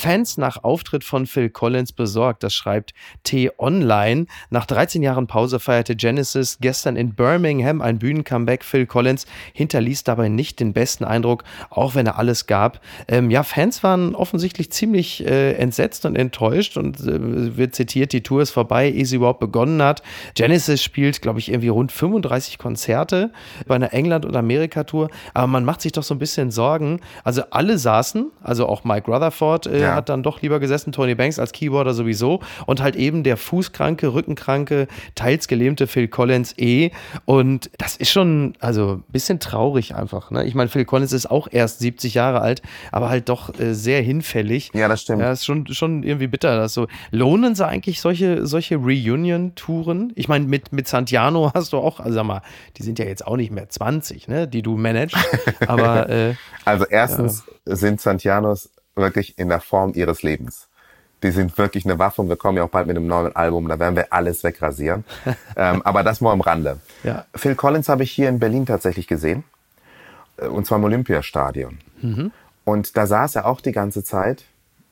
[0.00, 2.42] Fans nach Auftritt von Phil Collins besorgt.
[2.42, 2.94] Das schreibt
[3.24, 4.24] T-Online.
[4.48, 8.64] Nach 13 Jahren Pause feierte Genesis gestern in Birmingham ein Bühnencomeback.
[8.64, 12.80] Phil Collins hinterließ dabei nicht den besten Eindruck, auch wenn er alles gab.
[13.08, 18.22] Ähm, ja, Fans waren offensichtlich ziemlich äh, entsetzt und enttäuscht und äh, wird zitiert, die
[18.22, 20.02] Tour ist vorbei, ehe sie überhaupt begonnen hat.
[20.34, 23.32] Genesis spielt, glaube ich, irgendwie rund 35 Konzerte
[23.66, 25.10] bei einer England- und Amerika-Tour.
[25.34, 27.00] Aber man macht sich doch so ein bisschen Sorgen.
[27.22, 29.89] Also alle saßen, also auch Mike Rutherford äh, Ja.
[29.94, 34.12] Hat dann doch lieber gesessen, Tony Banks als Keyboarder sowieso und halt eben der fußkranke,
[34.12, 36.90] rückenkranke, teils gelähmte Phil Collins eh.
[37.24, 40.30] Und das ist schon, also ein bisschen traurig einfach.
[40.30, 40.44] Ne?
[40.44, 42.62] Ich meine, Phil Collins ist auch erst 70 Jahre alt,
[42.92, 44.70] aber halt doch äh, sehr hinfällig.
[44.74, 45.22] Ja, das stimmt.
[45.22, 46.56] Ja, ist schon, schon irgendwie bitter.
[46.56, 46.86] Dass so.
[47.10, 50.12] Lohnen sie eigentlich solche, solche Reunion-Touren?
[50.14, 52.42] Ich meine, mit, mit Santiano hast du auch, also sag mal,
[52.76, 55.16] die sind ja jetzt auch nicht mehr 20, ne, die du managst.
[55.66, 56.34] Aber äh,
[56.64, 60.68] Also erstens sind Santianos wirklich in der Form ihres Lebens.
[61.22, 63.68] Die sind wirklich eine Waffe und wir kommen ja auch bald mit einem neuen Album,
[63.68, 65.04] da werden wir alles wegrasieren.
[65.56, 66.78] ähm, aber das nur am Rande.
[67.02, 67.26] Ja.
[67.34, 69.44] Phil Collins habe ich hier in Berlin tatsächlich gesehen.
[70.38, 71.78] Äh, Und zwar im Olympiastadion.
[72.00, 72.32] Mhm.
[72.64, 74.44] Und da saß er auch die ganze Zeit,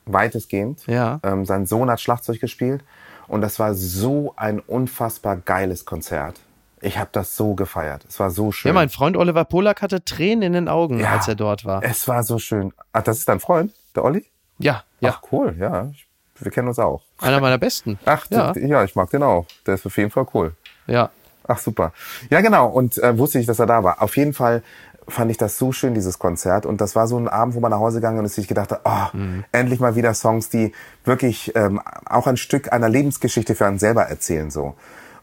[0.05, 0.85] weitestgehend.
[0.87, 1.19] Ja.
[1.23, 2.83] Ähm, sein Sohn hat Schlagzeug gespielt.
[3.27, 6.39] Und das war so ein unfassbar geiles Konzert.
[6.81, 8.05] Ich habe das so gefeiert.
[8.07, 8.69] Es war so schön.
[8.69, 11.11] ja, mein Freund Oliver Polak hatte Tränen in den Augen, Ja.
[11.13, 11.83] als er dort war.
[11.83, 12.71] Es war so schön.
[12.93, 14.25] Ach, das ist dein Freund, der Olli?
[14.57, 15.11] Ja, ja.
[15.15, 15.89] Ach, cool, ja.
[15.91, 16.07] Ich-
[16.41, 17.01] Wir kennen uns auch.
[17.19, 17.99] Einer meiner besten.
[18.05, 18.65] Ach, ja, ja.
[18.65, 19.45] ja, ich mag den auch.
[19.65, 20.53] Der ist auf jeden Fall cool.
[20.87, 21.09] ja.
[21.51, 21.93] Ach, super.
[22.29, 22.67] Ja, genau.
[22.67, 24.03] Und äh, wusste ich, dass er da war.
[24.03, 24.61] Auf jeden Fall
[25.07, 26.67] fand ich das so schön, dieses Konzert.
[26.67, 28.71] Und das war so ein Abend, wo man nach Hause gegangen ist und sich gedacht
[28.71, 29.43] hat, oh, Mhm.
[29.51, 30.73] endlich mal wieder Songs, die
[31.05, 34.51] wirklich ähm, auch ein Stück einer Lebensgeschichte für einen selber erzählen.
[34.51, 34.75] so.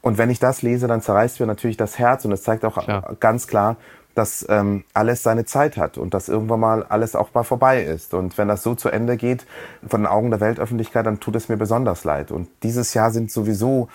[0.02, 2.24] Und wenn ich das lese, dann zerreißt mir natürlich das Herz.
[2.24, 3.14] Und es zeigt auch Klar.
[3.20, 3.76] ganz klar,
[4.16, 8.14] dass ähm, alles seine Zeit hat und dass irgendwann mal alles auch mal vorbei ist.
[8.14, 9.46] Und wenn das so zu Ende geht,
[9.86, 12.30] von den Augen der Weltöffentlichkeit, dann tut es mir besonders leid.
[12.32, 13.88] Und dieses Jahr sind sowieso,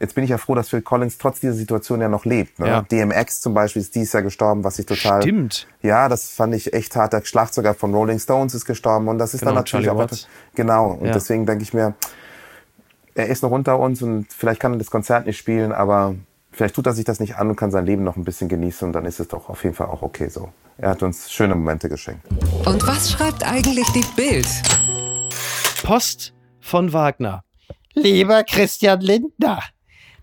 [0.00, 2.58] jetzt bin ich ja froh, dass Phil Collins trotz dieser Situation ja noch lebt.
[2.58, 2.66] Ne?
[2.66, 2.82] Ja.
[2.82, 5.22] DMX zum Beispiel ist dieses Jahr gestorben, was ich total...
[5.22, 5.68] Stimmt.
[5.80, 7.12] Ja, das fand ich echt hart.
[7.12, 9.94] Der Schlagzeuger von Rolling Stones ist gestorben und das ist Genau, dann natürlich.
[9.94, 10.28] Watts.
[10.56, 11.12] Genau, und Ja.
[11.12, 11.94] deswegen denke ich mir,
[13.14, 16.16] er ist noch unter uns und vielleicht kann er das Konzert nicht spielen, aber
[16.52, 18.86] vielleicht tut er sich das nicht an und kann sein Leben noch ein bisschen genießen
[18.86, 20.52] und dann ist es doch auf jeden Fall auch okay so.
[20.78, 22.26] Er hat uns schöne Momente geschenkt.
[22.64, 24.48] Und was schreibt eigentlich die Bild?
[25.82, 27.44] Post von Wagner.
[27.94, 29.60] Lieber Christian Lindner,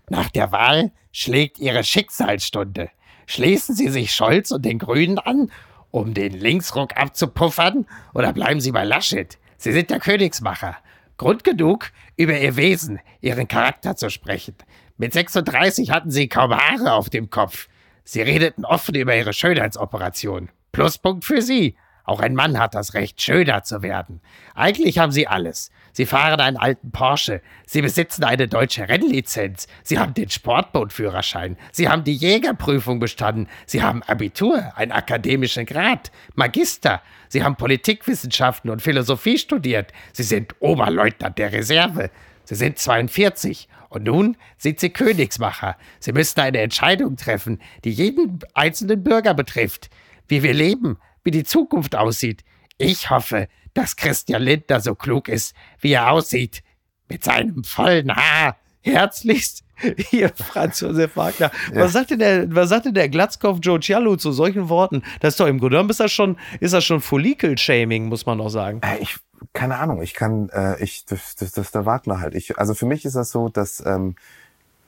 [0.08, 2.90] nach der Wahl schlägt Ihre Schicksalsstunde.
[3.26, 5.52] Schließen Sie sich Scholz und den Grünen an,
[5.92, 9.38] um den Linksruck abzupuffern, oder bleiben Sie bei Laschet?
[9.56, 10.76] Sie sind der Königsmacher.
[11.16, 14.56] Grund genug, über Ihr Wesen, Ihren Charakter zu sprechen.
[15.00, 17.68] Mit 36 hatten Sie kaum Haare auf dem Kopf.
[18.04, 20.50] Sie redeten offen über Ihre Schönheitsoperation.
[20.72, 21.74] Pluspunkt für Sie.
[22.04, 24.20] Auch ein Mann hat das Recht, schöner zu werden.
[24.54, 25.70] Eigentlich haben Sie alles.
[25.92, 27.40] Sie fahren einen alten Porsche.
[27.66, 29.68] Sie besitzen eine deutsche Rennlizenz.
[29.84, 31.56] Sie haben den Sportbootführerschein.
[31.72, 33.48] Sie haben die Jägerprüfung bestanden.
[33.64, 37.00] Sie haben Abitur, einen akademischen Grad, Magister.
[37.30, 39.94] Sie haben Politikwissenschaften und Philosophie studiert.
[40.12, 42.10] Sie sind Oberleutnant der Reserve.
[42.50, 45.76] Sie sind 42 und nun sind Sie Königsmacher.
[46.00, 49.88] Sie müssen eine Entscheidung treffen, die jeden einzelnen Bürger betrifft.
[50.26, 52.42] Wie wir leben, wie die Zukunft aussieht.
[52.76, 56.64] Ich hoffe, dass Christian Lindner so klug ist, wie er aussieht.
[57.08, 58.56] Mit seinem vollen Haar.
[58.80, 59.62] Herzlichst.
[60.10, 61.52] Hier, Franz Josef Wagner.
[61.72, 65.02] Was sagt denn der, was sagt denn der Glatzkopf Joe Cialo zu solchen Worten?
[65.20, 68.38] Das ist doch im Grunde genommen ist das schon, ist das schon Follikel-Shaming, muss man
[68.38, 68.80] noch sagen.
[68.82, 69.16] Äh, Ich,
[69.52, 72.34] keine Ahnung, ich kann, äh, ich, das, das, das ist der Wagner halt.
[72.34, 74.14] Ich, also für mich ist das so, dass ähm,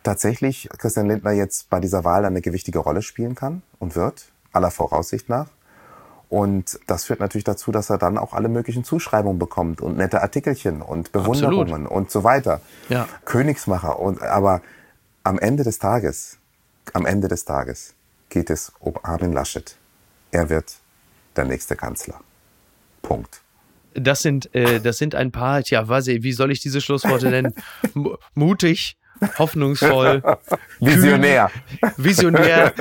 [0.02, 4.70] tatsächlich Christian Lindner jetzt bei dieser Wahl eine gewichtige Rolle spielen kann und wird, aller
[4.70, 5.48] Voraussicht nach.
[6.28, 10.22] Und das führt natürlich dazu, dass er dann auch alle möglichen Zuschreibungen bekommt und nette
[10.22, 12.62] Artikelchen und Bewunderungen und so weiter.
[12.88, 13.06] Ja.
[13.26, 13.98] Königsmacher.
[13.98, 14.62] Und, aber
[15.24, 16.38] am Ende des Tages,
[16.94, 17.92] am Ende des Tages
[18.30, 19.76] geht es um Armin Laschet.
[20.30, 20.76] Er wird
[21.36, 22.20] der nächste Kanzler.
[23.02, 23.41] Punkt.
[23.94, 27.54] Das sind, äh, das sind ein paar, tja, ich, wie soll ich diese Schlussworte nennen?
[27.94, 28.96] M mutig,
[29.38, 30.22] hoffnungsvoll,
[30.80, 31.50] Visionär.
[31.96, 32.72] visionär,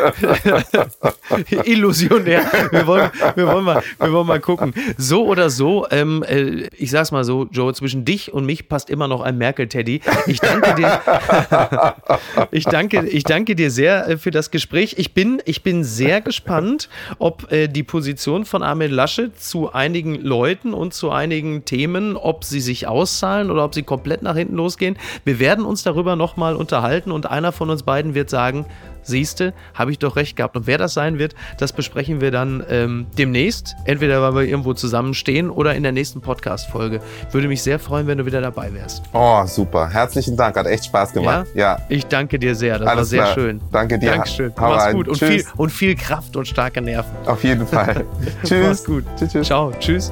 [1.66, 2.44] illusionär.
[2.72, 4.74] Wir wollen, wir, wollen mal, wir wollen mal gucken.
[4.98, 8.89] So oder so, ähm, äh, ich sag's mal so, Joe, zwischen dich und mich passt
[8.89, 10.02] immer noch ein Merkel-Teddy.
[10.28, 11.02] Ich danke dir.
[12.52, 14.96] ich, danke, ich danke dir sehr äh, für das Gespräch.
[14.98, 16.89] Ich bin, ich bin sehr gespannt,
[17.20, 22.44] ob äh, die Position von Armin Laschet zu einigen Leuten und zu einigen Themen, ob
[22.44, 24.98] sie sich auszahlen oder ob sie komplett nach hinten losgehen.
[25.26, 28.66] Wir werden uns darüber nochmal unterhalten und einer von uns beiden wird sagen,
[29.04, 30.56] siehste, habe ich doch recht gehabt.
[30.56, 33.76] Und wer das sein wird, das besprechen wir dann ähm, demnächst.
[33.86, 37.02] Entweder weil wir irgendwo zusammenstehen oder in der nächsten Podcast-Folge.
[37.32, 39.04] Würde mich sehr freuen, wenn du wieder dabei wärst.
[39.12, 39.90] Oh, super.
[39.90, 40.56] Herzlichen Dank.
[40.56, 41.48] Hat echt Spaß gemacht.
[41.54, 41.80] Ja.
[41.90, 42.78] Ich danke dir sehr.
[42.80, 43.34] Das war Alles sehr klar.
[43.34, 43.62] schön.
[43.72, 44.12] Danke dir.
[44.12, 44.54] Dankeschön.
[44.58, 44.96] Hau Mach's rein.
[44.96, 45.08] gut.
[45.10, 47.12] Und viel, und viel Kraft und starke Nerven.
[47.26, 48.06] Auf jeden Fall.
[48.46, 48.68] tschüss.
[48.68, 49.04] Mach's gut.
[49.18, 49.48] Tschüss, tschüss.
[49.48, 49.74] Ciao.
[49.80, 50.12] Tschüss.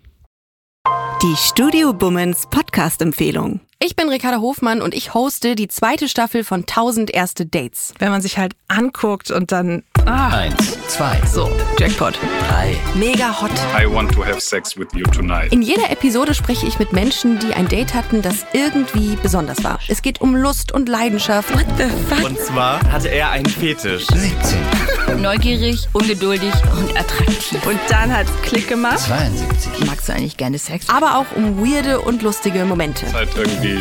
[1.23, 3.59] Die Studio Bummens Podcast-Empfehlung.
[3.77, 7.93] Ich bin Ricarda Hofmann und ich hoste die zweite Staffel von 1000 erste Dates.
[7.99, 9.83] wenn man sich halt anguckt und dann.
[10.05, 11.49] Ah, Eins, zwei, so,
[11.79, 12.17] Jackpot.
[12.49, 12.75] drei.
[12.95, 13.51] Mega hot.
[13.79, 15.51] I want to have sex with you tonight.
[15.53, 19.79] In jeder Episode spreche ich mit Menschen, die ein Date hatten, das irgendwie besonders war.
[19.87, 21.53] Es geht um Lust und Leidenschaft.
[21.53, 21.83] What the
[22.13, 22.25] fuck?
[22.25, 24.07] Und zwar hatte er einen Fetisch.
[24.07, 27.65] 17, Neugierig, ungeduldig und attraktiv.
[27.65, 28.99] Und dann hat's Klick gemacht.
[28.99, 30.89] 72, Magst du eigentlich gerne Sex?
[30.89, 33.05] Aber auch um weirde und lustige Momente.
[33.13, 33.79] Halt irgendwie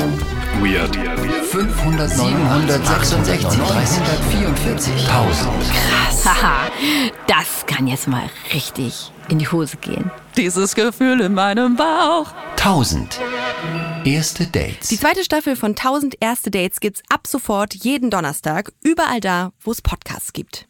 [0.61, 0.97] weird.
[1.51, 5.49] 500, 766, 344, 1000.
[6.25, 6.71] Haha,
[7.27, 10.11] das kann jetzt mal richtig in die Hose gehen.
[10.37, 12.33] Dieses Gefühl in meinem Bauch.
[12.57, 13.21] 1000.
[14.05, 14.89] Erste Dates.
[14.89, 19.71] Die zweite Staffel von 1000 erste Dates gibt's ab sofort jeden Donnerstag, überall da, wo
[19.71, 20.67] es Podcasts gibt.